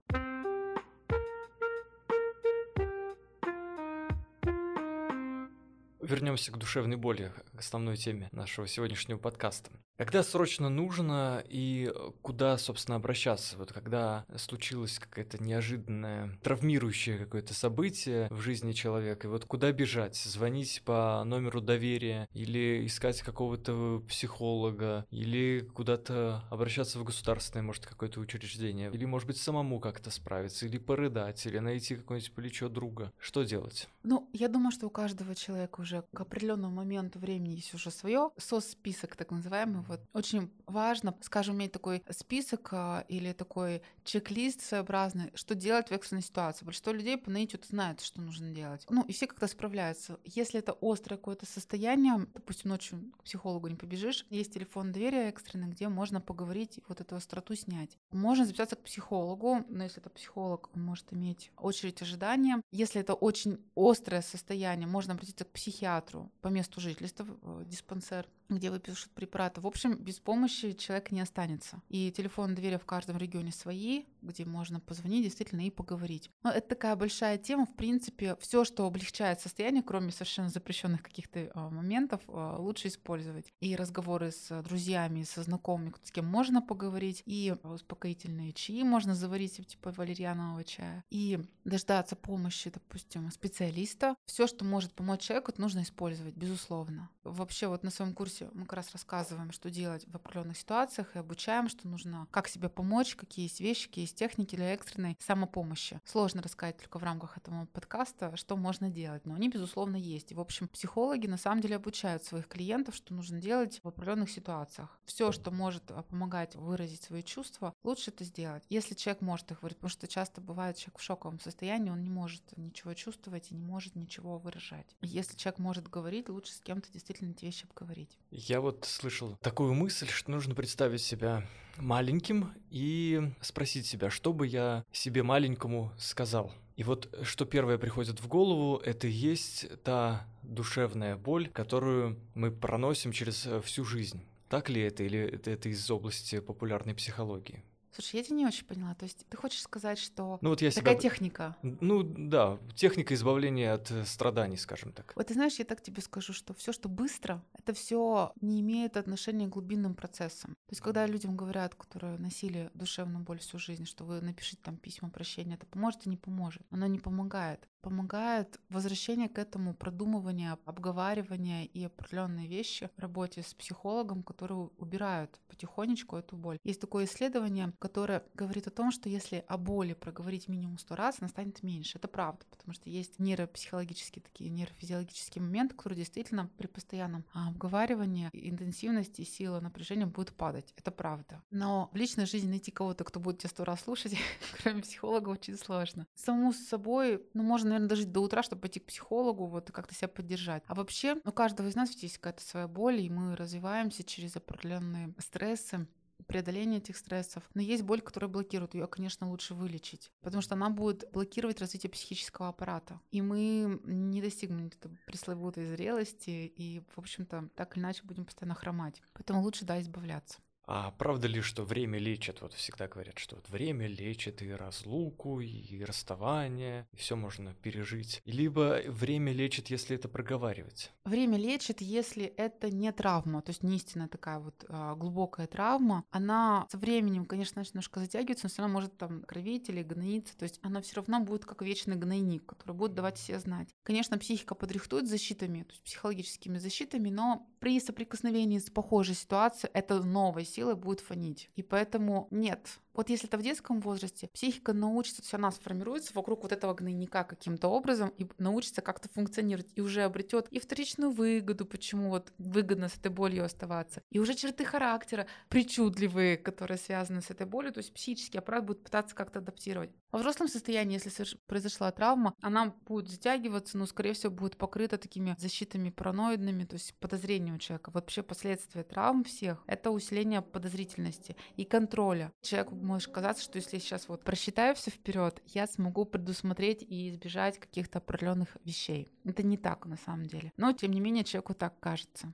Вернемся 6.01 6.51
к 6.51 6.57
душевной 6.57 6.97
боли, 6.97 7.31
к 7.55 7.60
основной 7.60 7.95
теме 7.95 8.27
нашего 8.34 8.67
сегодняшнего 8.67 9.17
подкаста. 9.17 9.71
Когда 10.01 10.23
срочно 10.23 10.67
нужно 10.67 11.43
и 11.47 11.93
куда, 12.23 12.57
собственно, 12.57 12.95
обращаться? 12.95 13.55
Вот 13.55 13.71
когда 13.71 14.25
случилось 14.35 14.97
какое-то 14.97 15.37
неожиданное, 15.37 16.39
травмирующее 16.41 17.19
какое-то 17.19 17.53
событие 17.53 18.27
в 18.31 18.39
жизни 18.39 18.71
человека, 18.71 19.27
и 19.27 19.29
вот 19.29 19.45
куда 19.45 19.71
бежать? 19.71 20.15
Звонить 20.15 20.81
по 20.85 21.23
номеру 21.23 21.61
доверия 21.61 22.27
или 22.33 22.83
искать 22.87 23.21
какого-то 23.21 24.03
психолога, 24.09 25.05
или 25.11 25.69
куда-то 25.75 26.45
обращаться 26.49 26.97
в 26.97 27.03
государственное, 27.03 27.61
может, 27.61 27.85
какое-то 27.85 28.21
учреждение, 28.21 28.89
или, 28.91 29.05
может 29.05 29.27
быть, 29.27 29.37
самому 29.37 29.79
как-то 29.79 30.09
справиться, 30.09 30.65
или 30.65 30.79
порыдать, 30.79 31.45
или 31.45 31.59
найти 31.59 31.95
какое-нибудь 31.95 32.33
плечо 32.33 32.69
друга. 32.69 33.13
Что 33.19 33.43
делать? 33.43 33.87
Ну, 34.01 34.27
я 34.33 34.47
думаю, 34.47 34.71
что 34.71 34.87
у 34.87 34.89
каждого 34.89 35.35
человека 35.35 35.81
уже 35.81 36.03
к 36.11 36.21
определенному 36.21 36.73
моменту 36.73 37.19
времени 37.19 37.53
есть 37.53 37.75
уже 37.75 37.91
свое 37.91 38.31
сос-список, 38.39 39.15
так 39.15 39.29
называемый, 39.29 39.90
вот 39.91 40.01
очень 40.13 40.49
важно, 40.67 41.15
скажем, 41.21 41.56
иметь 41.56 41.71
такой 41.71 42.04
список 42.10 42.69
а, 42.71 43.06
или 43.08 43.34
такой 43.34 43.82
чек-лист 44.04 44.62
своеобразный, 44.62 45.32
что 45.36 45.54
делать 45.54 45.89
в 45.89 45.91
экстренной 45.91 46.23
ситуации. 46.23 46.65
Большинство 46.65 46.93
людей 46.93 47.17
по 47.17 47.30
наитию 47.30 47.62
знают, 47.67 48.01
что 48.01 48.21
нужно 48.21 48.51
делать. 48.51 48.86
Ну, 48.89 49.04
и 49.04 49.12
все 49.12 49.27
как-то 49.27 49.47
справляются. 49.47 50.19
Если 50.23 50.60
это 50.60 50.75
острое 50.82 51.17
какое-то 51.17 51.45
состояние, 51.45 52.27
допустим, 52.34 52.69
ночью 52.69 53.12
к 53.19 53.23
психологу 53.23 53.67
не 53.67 53.75
побежишь, 53.75 54.25
есть 54.30 54.54
телефон 54.54 54.91
доверия 54.91 55.27
экстренный, 55.27 55.67
где 55.67 55.89
можно 55.89 56.21
поговорить 56.21 56.77
и 56.77 56.84
вот 56.88 57.01
эту 57.01 57.15
остроту 57.15 57.56
снять. 57.56 57.97
Можно 58.12 58.45
записаться 58.45 58.75
к 58.75 58.84
психологу, 58.84 59.65
но 59.67 59.84
если 59.84 60.01
это 60.01 60.10
психолог, 60.10 60.69
он 60.73 60.84
может 60.84 61.12
иметь 61.13 61.51
очередь 61.58 62.01
ожидания. 62.01 62.62
Если 62.71 63.01
это 63.01 63.13
очень 63.13 63.60
острое 63.75 64.21
состояние, 64.21 64.88
можно 64.88 65.13
обратиться 65.13 65.45
к 65.45 65.51
психиатру 65.51 66.32
по 66.41 66.47
месту 66.47 66.80
жительства, 66.80 67.25
в 67.41 67.65
диспансер 67.65 68.27
где 68.57 68.69
выпишут 68.69 69.11
препараты. 69.11 69.61
В 69.61 69.67
общем, 69.67 69.95
без 69.95 70.19
помощи 70.19 70.73
человек 70.73 71.11
не 71.11 71.21
останется. 71.21 71.81
И 71.89 72.11
телефон 72.11 72.55
доверия 72.55 72.77
в 72.77 72.85
каждом 72.85 73.17
регионе 73.17 73.51
свои, 73.51 74.03
где 74.21 74.45
можно 74.45 74.79
позвонить 74.79 75.23
действительно 75.23 75.65
и 75.65 75.69
поговорить. 75.69 76.29
Но 76.43 76.51
это 76.51 76.69
такая 76.69 76.95
большая 76.95 77.37
тема. 77.37 77.65
В 77.65 77.75
принципе, 77.75 78.35
все, 78.39 78.63
что 78.63 78.85
облегчает 78.85 79.41
состояние, 79.41 79.83
кроме 79.83 80.11
совершенно 80.11 80.49
запрещенных 80.49 81.01
каких-то 81.01 81.51
а, 81.53 81.69
моментов, 81.69 82.21
а, 82.27 82.57
лучше 82.57 82.87
использовать. 82.87 83.51
И 83.59 83.75
разговоры 83.75 84.31
с 84.31 84.61
друзьями, 84.61 85.23
со 85.23 85.43
знакомыми, 85.43 85.93
с 86.03 86.11
кем 86.11 86.25
можно 86.25 86.61
поговорить, 86.61 87.23
и 87.25 87.55
успокоительные 87.63 88.53
чаи 88.53 88.83
можно 88.83 89.15
заварить, 89.15 89.65
типа 89.65 89.91
валерьянового 89.91 90.63
чая, 90.63 91.03
и 91.09 91.39
дождаться 91.65 92.15
помощи, 92.15 92.69
допустим, 92.69 93.29
специалиста. 93.31 94.15
Все, 94.25 94.47
что 94.47 94.65
может 94.65 94.93
помочь 94.93 95.21
человеку, 95.21 95.51
нужно 95.57 95.81
использовать, 95.81 96.35
безусловно. 96.35 97.09
Вообще, 97.23 97.67
вот 97.67 97.84
на 97.84 97.91
своем 97.91 98.13
курсе 98.13 98.49
мы 98.53 98.65
как 98.65 98.73
раз 98.73 98.91
рассказываем, 98.91 99.51
что 99.51 99.69
делать 99.69 100.05
в 100.07 100.15
определенных 100.15 100.57
ситуациях 100.57 101.15
и 101.15 101.19
обучаем, 101.19 101.69
что 101.69 101.88
нужно, 101.88 102.27
как 102.31 102.47
себе 102.47 102.67
помочь, 102.67 103.15
какие 103.15 103.45
есть 103.45 103.60
вещи, 103.60 103.88
какие 103.88 104.05
есть 104.05 104.17
техники 104.17 104.55
для 104.55 104.73
экстренной 104.73 105.17
самопомощи. 105.19 106.01
Сложно 106.05 106.41
рассказать 106.41 106.77
только 106.77 106.97
в 106.97 107.03
рамках 107.03 107.38
этого 107.38 107.67
подкаста, 107.67 108.36
что 108.36 108.57
можно 108.57 108.89
делать, 108.89 109.25
но 109.25 109.36
они, 109.36 109.49
безусловно, 109.49 109.97
есть. 109.97 110.31
И, 110.31 110.36
в 110.36 110.39
общем, 110.39 110.67
психологи 110.67 111.27
на 111.27 111.38
самом 111.38 111.62
деле 111.62 111.75
обучают 111.75 112.23
своих 112.23 112.47
клиентов, 112.47 112.95
что 112.95 113.13
нужно 113.13 113.39
делать 113.39 113.79
в 113.84 113.88
определенных 113.88 114.31
ситуациях. 114.31 114.99
Все, 115.05 115.31
что 115.31 115.51
может 115.51 115.91
а, 115.91 116.01
помогать 116.01 116.55
выразить 116.55 117.03
свои 117.03 117.21
чувства, 117.21 117.73
лучше 117.84 118.10
это 118.10 118.23
сделать. 118.23 118.63
Если 118.69 118.95
человек 118.95 119.21
может 119.21 119.51
их 119.51 119.62
выразить, 119.62 119.77
потому 119.77 119.91
что 119.91 120.07
часто 120.07 120.41
бывает 120.41 120.77
человек 120.77 120.97
в 120.97 121.03
шоковом 121.03 121.39
состоянии, 121.39 121.91
он 121.91 122.03
не 122.03 122.10
может 122.10 122.57
ничего 122.57 122.95
чувствовать 122.95 123.51
и 123.51 123.55
не 123.55 123.62
может 123.62 123.95
ничего 123.95 124.39
выражать. 124.39 124.95
Если 125.01 125.38
человек 125.38 125.60
может 125.60 125.88
говорить, 125.88 126.27
лучше 126.27 126.53
с 126.53 126.62
кем-то 126.62 126.91
действительно 126.91 127.11
эти 127.12 127.45
вещи 127.45 127.65
обговорить. 127.65 128.17
Я 128.32 128.62
вот 128.62 128.86
слышал 128.86 129.38
такую 129.41 129.74
мысль, 129.74 130.08
что 130.08 130.32
нужно 130.32 130.56
представить 130.56 131.02
себя 131.02 131.45
маленьким 131.78 132.54
и 132.69 133.32
спросить 133.41 133.86
себя, 133.86 134.10
что 134.10 134.34
бы 134.34 134.47
я 134.47 134.86
себе 134.91 135.24
маленькому 135.24 135.91
сказал. 135.97 136.52
И 136.76 136.84
вот 136.84 137.13
что 137.24 137.45
первое 137.45 137.78
приходит 137.78 138.19
в 138.19 138.28
голову, 138.28 138.78
это 138.78 139.08
и 139.08 139.12
есть 139.12 139.67
та 139.84 140.28
душевная 140.41 141.15
боль, 141.15 141.50
которую 141.50 142.19
мы 142.34 142.52
проносим 142.52 143.12
через 143.12 143.47
всю 143.63 143.84
жизнь. 143.84 144.21
Так 144.50 144.69
ли 144.69 144.82
это 144.82 145.04
или 145.04 145.19
это, 145.19 145.52
это 145.52 145.69
из 145.69 145.89
области 145.89 146.39
популярной 146.39 146.95
психологии? 146.95 147.63
Слушай, 147.93 148.17
я 148.17 148.23
тебя 148.23 148.38
не 148.38 148.45
очень 148.45 148.65
поняла. 148.65 148.95
То 148.95 149.04
есть 149.04 149.25
ты 149.27 149.38
хочешь 149.38 149.62
сказать, 149.62 149.99
что 149.99 150.39
ну, 150.41 150.49
вот 150.49 150.62
я 150.62 150.71
такая 150.71 150.93
себя... 150.95 151.01
техника? 151.01 151.56
Ну 151.62 152.04
да, 152.04 152.58
техника 152.75 153.13
избавления 153.13 153.73
от 153.73 153.91
э, 153.91 154.06
страданий, 154.06 154.58
скажем 154.58 154.93
так. 154.93 155.13
Вот 155.15 155.27
ты 155.27 155.34
знаешь, 155.34 155.60
я 155.60 155.65
так 155.65 155.82
тебе 155.82 156.01
скажу, 156.01 156.34
что 156.34 156.54
все, 156.54 156.71
что 156.71 156.89
быстро, 156.89 157.43
это 157.54 157.73
все 157.73 158.32
не 158.39 158.62
имеет 158.62 158.97
отношения 158.97 159.47
к 159.47 159.51
глубинным 159.51 159.93
процессам. 159.93 160.51
То 160.51 160.71
есть 160.71 160.82
когда 160.82 161.06
людям 161.06 161.36
говорят, 161.36 161.75
которые 161.75 162.17
носили 162.17 162.71
душевную 162.73 163.23
боль 163.23 163.39
всю 163.39 163.60
жизнь, 163.60 163.86
что 163.86 164.06
вы 164.06 164.21
напишите 164.21 164.62
там 164.63 164.77
письма 164.77 165.10
прощения, 165.10 165.56
это 165.56 165.65
поможет 165.65 166.06
и 166.06 166.10
не 166.10 166.17
поможет. 166.17 166.63
Оно 166.71 166.88
не 166.88 166.99
помогает 166.99 167.67
помогает 167.82 168.60
возвращение 168.69 169.27
к 169.27 169.38
этому 169.38 169.73
продумывания, 169.73 170.58
обговаривания 170.65 171.65
и 171.65 171.84
определенные 171.84 172.47
вещи 172.47 172.89
в 172.95 172.99
работе 172.99 173.41
с 173.41 173.54
психологом, 173.54 174.23
которые 174.23 174.69
убирают 174.77 175.39
потихонечку 175.47 176.15
эту 176.15 176.36
боль. 176.36 176.58
Есть 176.63 176.82
такое 176.82 177.06
исследование, 177.06 177.73
которое 177.82 178.24
говорит 178.36 178.67
о 178.67 178.70
том, 178.70 178.91
что 178.91 179.10
если 179.10 179.44
о 179.48 179.58
боли 179.58 179.94
проговорить 179.94 180.48
минимум 180.48 180.78
сто 180.78 180.96
раз, 180.96 181.17
она 181.20 181.30
станет 181.30 181.63
меньше. 181.63 181.98
Это 181.98 182.08
правда, 182.08 182.46
потому 182.52 182.74
что 182.74 182.89
есть 182.89 183.17
нейропсихологические 183.17 184.22
такие 184.22 184.52
нейрофизиологические 184.52 185.41
моменты, 185.41 185.76
которые 185.76 185.98
действительно 185.98 186.48
при 186.58 186.67
постоянном 186.67 187.26
обговаривании 187.34 188.30
интенсивности, 188.34 189.24
силы, 189.24 189.62
напряжения 189.62 190.06
будут 190.06 190.32
падать. 190.34 190.74
Это 190.78 190.91
правда. 190.91 191.41
Но 191.50 191.89
в 191.91 191.96
личной 191.96 192.28
жизни 192.28 192.50
найти 192.50 192.70
кого-то, 192.70 193.04
кто 193.04 193.20
будет 193.20 193.39
тебя 193.39 193.50
сто 193.50 193.65
раз 193.65 193.82
слушать, 193.82 194.15
кроме 194.62 194.84
психолога, 194.84 195.30
очень 195.30 195.58
сложно. 195.58 196.06
Самому 196.13 196.54
с 196.54 196.60
собой, 196.60 197.26
ну, 197.34 197.41
можно 197.41 197.70
наверное, 197.70 197.89
дожить 197.89 198.12
до 198.12 198.20
утра, 198.20 198.44
чтобы 198.44 198.62
пойти 198.62 198.80
к 198.80 198.86
психологу, 198.86 199.48
вот, 199.48 199.70
и 199.70 199.74
как-то 199.74 199.96
себя 199.96 200.08
поддержать. 200.08 200.63
А 200.67 200.76
вообще, 200.76 201.20
у 201.26 201.32
каждого 201.32 201.67
из 201.67 201.76
нас 201.76 201.91
есть 202.04 202.20
какая-то 202.20 202.44
своя 202.44 202.67
боль, 202.67 203.02
и 203.02 203.10
мы 203.10 203.36
развиваемся 203.36 204.04
через 204.04 204.36
определенные 204.36 205.15
стрессы, 205.17 205.88
преодоление 206.32 206.80
этих 206.80 206.98
стрессов. 206.98 207.44
Но 207.54 207.62
есть 207.62 207.84
боль, 207.84 208.02
которая 208.02 208.30
блокирует. 208.30 208.74
Ее, 208.74 208.88
конечно, 208.88 209.30
лучше 209.30 209.54
вылечить, 209.54 210.12
потому 210.22 210.41
что 210.41 210.56
она 210.56 210.70
будет 210.70 211.10
блокировать 211.12 211.60
развитие 211.60 211.89
психического 211.89 212.50
аппарата. 212.50 213.00
И 213.12 213.22
мы 213.22 213.80
не 213.84 214.22
достигнем 214.22 214.72
пресловутой 215.06 215.65
зрелости, 215.65 216.30
и, 216.56 216.82
в 216.96 217.00
общем-то, 217.00 217.50
так 217.56 217.76
или 217.76 217.84
иначе 217.84 218.04
будем 218.04 218.26
постоянно 218.26 218.56
хромать. 218.56 219.02
Поэтому 219.13 219.41
лучше, 219.41 219.65
да, 219.65 219.80
избавляться. 219.82 220.39
А 220.73 220.91
правда 220.91 221.27
ли, 221.27 221.41
что 221.41 221.65
время 221.65 221.99
лечит? 221.99 222.41
Вот 222.41 222.53
всегда 222.53 222.88
говорят, 222.88 223.19
что 223.19 223.36
вот 223.36 223.49
время 223.49 223.88
лечит 223.88 224.41
и 224.41 224.51
разлуку, 224.51 225.41
и 225.41 225.84
расставание, 225.84 226.88
и 226.93 226.95
все 226.95 227.17
можно 227.17 227.53
пережить. 227.55 228.21
Либо 228.23 228.79
время 228.88 229.34
лечит, 229.34 229.67
если 229.67 229.97
это 229.97 230.07
проговаривать. 230.07 230.93
Время 231.03 231.38
лечит, 231.38 231.81
если 231.81 232.23
это 232.23 232.71
не 232.71 232.89
травма, 232.93 233.41
то 233.41 233.49
есть 233.49 233.63
не 233.63 233.75
истинная 233.75 234.07
такая 234.07 234.39
вот 234.39 234.63
а, 234.69 234.95
глубокая 234.95 235.45
травма. 235.45 236.05
Она 236.10 236.65
со 236.71 236.77
временем, 236.77 237.25
конечно, 237.25 237.60
немножко 237.60 237.99
затягивается, 237.99 238.45
но 238.45 238.49
все 238.49 238.62
равно 238.62 238.73
может 238.73 238.97
там 238.97 239.23
кровить 239.23 239.67
или 239.67 239.84
гноиться. 239.84 240.38
То 240.38 240.43
есть 240.43 240.57
она 240.62 240.81
все 240.81 240.95
равно 240.95 241.19
будет 241.19 241.43
как 241.43 241.63
вечный 241.63 241.97
гнойник, 241.97 242.45
который 242.45 242.77
будет 242.77 242.93
давать 242.93 243.17
все 243.17 243.39
знать. 243.39 243.75
Конечно, 243.84 244.17
психика 244.17 244.55
подрихтует 244.55 245.10
защитами, 245.10 245.63
то 245.63 245.71
есть 245.71 245.84
психологическими 245.84 246.60
защитами, 246.60 247.10
но 247.10 247.50
при 247.62 247.80
соприкосновении 247.80 248.58
с 248.58 248.71
похожей 248.71 249.13
ситуацией 249.13 249.69
это 249.76 250.02
новая 250.02 250.43
сила 250.43 250.74
будет 250.74 251.00
фонить. 251.00 251.52
И 251.56 251.62
поэтому 251.62 252.28
нет, 252.32 252.80
Вот 252.93 253.10
если 253.10 253.27
это 253.27 253.38
в 253.38 253.43
детском 253.43 253.80
возрасте, 253.80 254.30
психика 254.34 254.73
научится, 254.73 255.21
все 255.21 255.38
она 255.38 255.51
сформируется 255.51 256.12
вокруг 256.13 256.43
вот 256.43 256.51
этого 256.51 256.73
гнойника 256.73 257.23
каким-то 257.23 257.67
образом 257.67 258.10
и 258.17 258.27
научится 258.38 258.82
как-то 258.82 259.10
функционировать 259.10 259.71
и 259.75 259.82
уже 259.82 260.04
обретет 260.04 260.47
и 260.49 260.60
вторичную 260.60 261.12
выгоду, 261.12 261.65
почему 261.65 262.10
вот 262.10 262.32
выгодно 262.38 262.89
с 262.89 262.97
этой 262.97 263.12
болью 263.12 263.45
оставаться, 263.45 264.01
и 264.10 264.19
уже 264.19 264.34
черты 264.34 264.65
характера 264.65 265.27
причудливые, 265.49 266.38
которые 266.38 266.77
связаны 266.77 267.21
с 267.21 267.30
этой 267.30 267.45
болью, 267.45 267.73
то 267.73 267.80
есть 267.80 267.93
психический 267.93 268.38
аппарат 268.38 268.65
будет 268.65 268.84
пытаться 268.84 269.15
как-то 269.15 269.39
адаптировать. 269.39 269.91
Во 270.12 270.19
взрослом 270.19 270.49
состоянии, 270.49 270.99
если 271.01 271.25
произошла 271.47 271.89
травма, 271.91 272.34
она 272.41 272.73
будет 272.86 273.10
затягиваться, 273.10 273.77
но, 273.77 273.86
скорее 273.86 274.13
всего, 274.13 274.32
будет 274.34 274.58
покрыта 274.58 274.97
такими 274.97 275.36
защитами 275.39 275.89
параноидными, 275.89 276.65
то 276.65 276.73
есть 276.73 276.95
подозрением 276.99 277.60
человека. 277.60 277.91
Вообще 277.91 278.21
последствия 278.21 278.84
травм 278.84 279.23
всех— 279.23 279.63
это 279.67 279.91
усиление 279.91 280.41
подозрительности 280.41 281.38
и 281.56 281.63
контроля. 281.63 282.34
Человеку 282.41 282.75
может 282.82 283.12
казаться, 283.12 283.44
что 283.44 283.58
если 283.58 283.78
я 283.78 283.80
сейчас 283.82 284.08
вот 284.10 284.24
просчитаю 284.24 284.76
все 284.76 284.91
вперед, 284.91 285.41
я 285.48 285.67
смогу 285.67 286.06
предусмотреть 286.06 286.84
и 286.84 287.10
избежать 287.10 287.60
каких-то 287.60 288.00
определенных 288.00 288.58
вещей. 288.63 289.12
Это 289.24 289.44
не 289.44 289.58
так 289.58 289.86
на 289.86 289.98
самом 289.98 290.26
деле. 290.26 290.52
Но, 290.58 290.74
тем 290.74 290.91
не 290.91 291.00
менее, 291.00 291.24
человеку 291.24 291.54
так 291.54 291.80
кажется. 291.80 292.34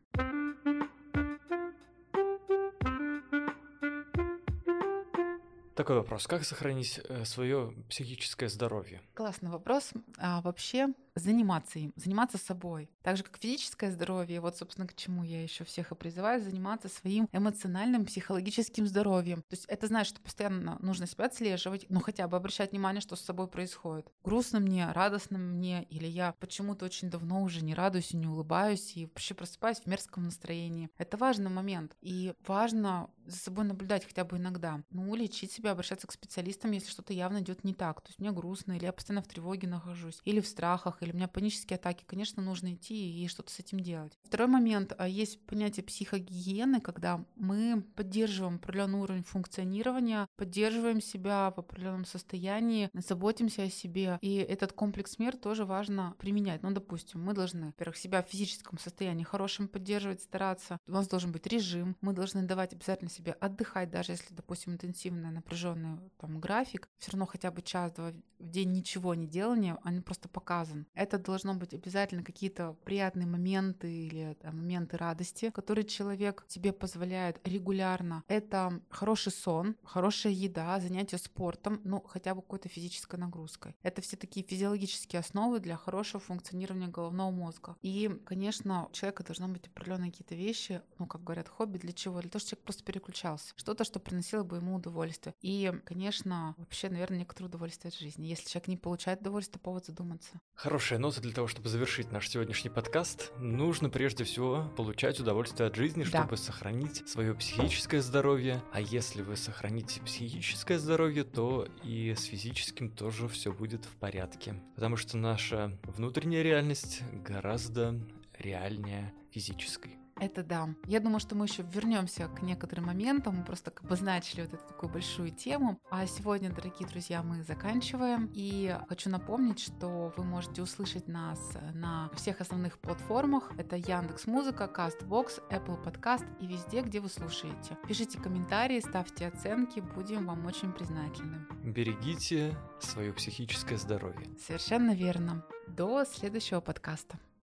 Такой 5.77 5.97
вопрос. 5.97 6.25
Как 6.25 6.43
сохранить 6.43 6.99
э, 7.07 7.23
свое 7.23 7.71
психическое 7.87 8.49
здоровье? 8.49 8.99
Классный 9.13 9.51
вопрос. 9.51 9.91
А, 10.17 10.41
вообще 10.41 10.87
заниматься 11.19 11.79
им, 11.79 11.93
заниматься 11.95 12.37
собой. 12.37 12.89
Так 13.01 13.17
же, 13.17 13.23
как 13.23 13.37
физическое 13.37 13.91
здоровье, 13.91 14.41
вот, 14.41 14.57
собственно, 14.57 14.87
к 14.87 14.95
чему 14.95 15.23
я 15.23 15.41
еще 15.41 15.63
всех 15.63 15.91
и 15.91 15.95
призываю, 15.95 16.41
заниматься 16.41 16.89
своим 16.89 17.27
эмоциональным, 17.31 18.05
психологическим 18.05 18.87
здоровьем. 18.87 19.41
То 19.43 19.55
есть 19.55 19.65
это 19.65 19.87
значит, 19.87 20.15
что 20.15 20.21
постоянно 20.21 20.77
нужно 20.79 21.07
себя 21.07 21.25
отслеживать, 21.25 21.85
ну 21.89 21.99
хотя 21.99 22.27
бы 22.27 22.37
обращать 22.37 22.71
внимание, 22.71 23.01
что 23.01 23.15
с 23.15 23.21
собой 23.21 23.47
происходит. 23.47 24.11
Грустно 24.23 24.59
мне, 24.59 24.91
радостно 24.91 25.37
мне, 25.37 25.83
или 25.83 26.07
я 26.07 26.33
почему-то 26.39 26.85
очень 26.85 27.09
давно 27.09 27.43
уже 27.43 27.63
не 27.63 27.73
радуюсь 27.73 28.11
и 28.13 28.17
не 28.17 28.27
улыбаюсь, 28.27 28.95
и 28.95 29.05
вообще 29.05 29.33
просыпаюсь 29.33 29.79
в 29.79 29.85
мерзком 29.87 30.23
настроении. 30.23 30.89
Это 30.97 31.17
важный 31.17 31.49
момент. 31.49 31.95
И 32.01 32.33
важно 32.45 33.09
за 33.25 33.37
собой 33.37 33.65
наблюдать 33.65 34.05
хотя 34.05 34.23
бы 34.23 34.37
иногда. 34.37 34.81
Ну, 34.89 35.13
лечить 35.15 35.51
себя, 35.51 35.71
обращаться 35.71 36.07
к 36.07 36.11
специалистам, 36.11 36.71
если 36.71 36.89
что-то 36.89 37.13
явно 37.13 37.39
идет 37.39 37.63
не 37.63 37.73
так. 37.73 38.01
То 38.01 38.09
есть 38.09 38.19
мне 38.19 38.31
грустно, 38.31 38.73
или 38.73 38.85
я 38.85 38.93
постоянно 38.93 39.23
в 39.23 39.27
тревоге 39.27 39.67
нахожусь, 39.67 40.21
или 40.23 40.39
в 40.39 40.47
страхах, 40.47 41.01
или 41.07 41.13
у 41.13 41.15
меня 41.15 41.27
панические 41.27 41.75
атаки, 41.75 42.03
конечно, 42.05 42.43
нужно 42.43 42.73
идти 42.73 43.23
и 43.23 43.27
что-то 43.27 43.51
с 43.51 43.59
этим 43.59 43.79
делать. 43.79 44.17
Второй 44.23 44.47
момент. 44.47 44.93
А 44.97 45.07
есть 45.07 45.39
понятие 45.45 45.83
психогигиены, 45.83 46.81
когда 46.81 47.23
мы 47.35 47.81
поддерживаем 47.95 48.55
определенный 48.55 48.99
уровень 48.99 49.23
функционирования, 49.23 50.27
поддерживаем 50.35 51.01
себя 51.01 51.53
в 51.55 51.59
определенном 51.59 52.05
состоянии, 52.05 52.89
заботимся 52.93 53.63
о 53.63 53.69
себе. 53.69 54.19
И 54.21 54.35
этот 54.35 54.73
комплекс 54.73 55.17
мер 55.19 55.35
тоже 55.37 55.65
важно 55.65 56.15
применять. 56.17 56.63
Ну, 56.63 56.71
допустим, 56.71 57.23
мы 57.23 57.33
должны, 57.33 57.67
во-первых, 57.67 57.97
себя 57.97 58.21
в 58.21 58.27
физическом 58.27 58.77
состоянии 58.77 59.23
хорошим 59.23 59.67
поддерживать, 59.67 60.21
стараться. 60.21 60.79
У 60.87 60.91
нас 60.91 61.07
должен 61.07 61.31
быть 61.31 61.47
режим. 61.47 61.95
Мы 62.01 62.13
должны 62.13 62.43
давать 62.43 62.73
обязательно 62.73 63.09
себе 63.09 63.31
отдыхать, 63.33 63.89
даже 63.89 64.11
если, 64.11 64.33
допустим, 64.33 64.73
интенсивный, 64.73 65.31
напряженный 65.31 65.99
там 66.17 66.39
график. 66.39 66.89
Все 66.97 67.11
равно 67.11 67.25
хотя 67.25 67.51
бы 67.51 67.61
час-два 67.61 68.11
в 68.39 68.49
день 68.49 68.71
ничего 68.71 69.15
не 69.15 69.27
делания, 69.27 69.77
он 69.83 70.01
просто 70.01 70.29
показан. 70.29 70.85
Это 70.97 71.19
должно 71.19 71.53
быть 71.53 71.75
обязательно 71.75 72.23
какие-то 72.23 72.75
приятные 72.83 73.27
моменты 73.27 73.87
или 73.91 74.33
там, 74.41 74.57
моменты 74.57 74.97
радости, 74.97 75.51
которые 75.51 75.85
человек 75.85 76.43
себе 76.47 76.73
позволяет 76.73 77.39
регулярно. 77.47 78.23
Это 78.27 78.81
хороший 78.89 79.31
сон, 79.31 79.75
хорошая 79.83 80.33
еда, 80.33 80.79
занятие 80.79 81.19
спортом, 81.19 81.81
ну 81.83 82.01
хотя 82.01 82.33
бы 82.33 82.41
какой-то 82.41 82.67
физической 82.67 83.19
нагрузкой. 83.19 83.75
Это 83.83 84.01
все 84.01 84.17
такие 84.17 84.45
физиологические 84.45 85.19
основы 85.19 85.59
для 85.59 85.77
хорошего 85.77 86.19
функционирования 86.19 86.87
головного 86.87 87.29
мозга. 87.29 87.75
И, 87.83 88.09
конечно, 88.25 88.87
у 88.89 88.91
человека 88.91 89.23
должны 89.23 89.47
быть 89.49 89.67
определенные 89.67 90.11
какие-то 90.11 90.33
вещи, 90.33 90.81
ну, 90.97 91.05
как 91.05 91.23
говорят, 91.23 91.47
хобби 91.47 91.77
для 91.77 91.93
чего? 91.93 92.21
Для 92.21 92.31
того, 92.31 92.39
чтобы 92.39 92.49
человек 92.49 92.63
просто 92.65 92.83
переключался. 92.83 93.53
Что-то, 93.55 93.83
что 93.83 93.99
приносило 93.99 94.43
бы 94.43 94.57
ему 94.57 94.75
удовольствие. 94.75 95.35
И, 95.41 95.71
конечно, 95.85 96.55
вообще, 96.57 96.89
наверное, 96.89 97.19
некоторое 97.19 97.49
удовольствие 97.49 97.89
от 97.89 97.95
жизни. 97.95 98.25
Если 98.25 98.49
человек 98.49 98.67
не 98.67 98.77
получает 98.77 99.21
удовольствие, 99.21 99.61
повод 99.61 99.85
задуматься. 99.85 100.41
Хорошая 100.87 100.99
нота 100.99 101.19
для 101.19 101.33
того, 101.33 101.49
чтобы 101.49 101.67
завершить 101.67 102.13
наш 102.13 102.29
сегодняшний 102.29 102.69
подкаст. 102.69 103.33
Нужно 103.39 103.89
прежде 103.89 104.23
всего 104.23 104.71
получать 104.77 105.19
удовольствие 105.19 105.67
от 105.67 105.75
жизни, 105.75 106.05
да. 106.05 106.21
чтобы 106.21 106.37
сохранить 106.37 107.05
свое 107.09 107.35
психическое 107.35 108.01
здоровье. 108.01 108.63
А 108.71 108.79
если 108.79 109.21
вы 109.21 109.35
сохраните 109.35 109.99
психическое 109.99 110.79
здоровье, 110.79 111.25
то 111.25 111.67
и 111.83 112.15
с 112.17 112.23
физическим 112.23 112.89
тоже 112.89 113.27
все 113.27 113.51
будет 113.51 113.83
в 113.83 113.97
порядке. 113.97 114.63
Потому 114.75 114.95
что 114.95 115.17
наша 115.17 115.77
внутренняя 115.83 116.41
реальность 116.41 117.01
гораздо 117.11 117.99
реальнее 118.39 119.13
физической. 119.29 119.97
Это 120.19 120.43
да. 120.43 120.69
Я 120.85 120.99
думаю, 120.99 121.19
что 121.19 121.35
мы 121.35 121.45
еще 121.45 121.63
вернемся 121.63 122.27
к 122.27 122.41
некоторым 122.41 122.85
моментам. 122.85 123.37
Мы 123.37 123.43
просто 123.43 123.71
как 123.71 123.83
бы 123.83 123.97
обозначили 123.97 124.41
вот 124.41 124.53
эту 124.53 124.67
такую 124.67 124.91
большую 124.91 125.31
тему. 125.31 125.79
А 125.89 126.05
сегодня, 126.05 126.51
дорогие 126.51 126.87
друзья, 126.87 127.23
мы 127.23 127.43
заканчиваем. 127.43 128.29
И 128.33 128.75
хочу 128.87 129.09
напомнить, 129.09 129.59
что 129.59 130.13
вы 130.15 130.23
можете 130.23 130.61
услышать 130.61 131.07
нас 131.07 131.39
на 131.73 132.09
всех 132.13 132.41
основных 132.41 132.77
платформах. 132.79 133.51
Это 133.57 133.75
Яндекс 133.75 134.27
Музыка, 134.27 134.69
Castbox, 134.73 135.41
Apple 135.49 135.83
Podcast 135.83 136.25
и 136.39 136.47
везде, 136.47 136.81
где 136.81 136.99
вы 136.99 137.09
слушаете. 137.09 137.77
Пишите 137.87 138.19
комментарии, 138.19 138.79
ставьте 138.79 139.27
оценки, 139.27 139.79
будем 139.79 140.27
вам 140.27 140.45
очень 140.45 140.71
признательны. 140.71 141.45
Берегите 141.63 142.55
свое 142.79 143.13
психическое 143.13 143.77
здоровье. 143.77 144.27
Совершенно 144.39 144.93
верно. 144.93 145.43
До 145.67 146.05
следующего 146.05 146.61
подкаста. 146.61 147.19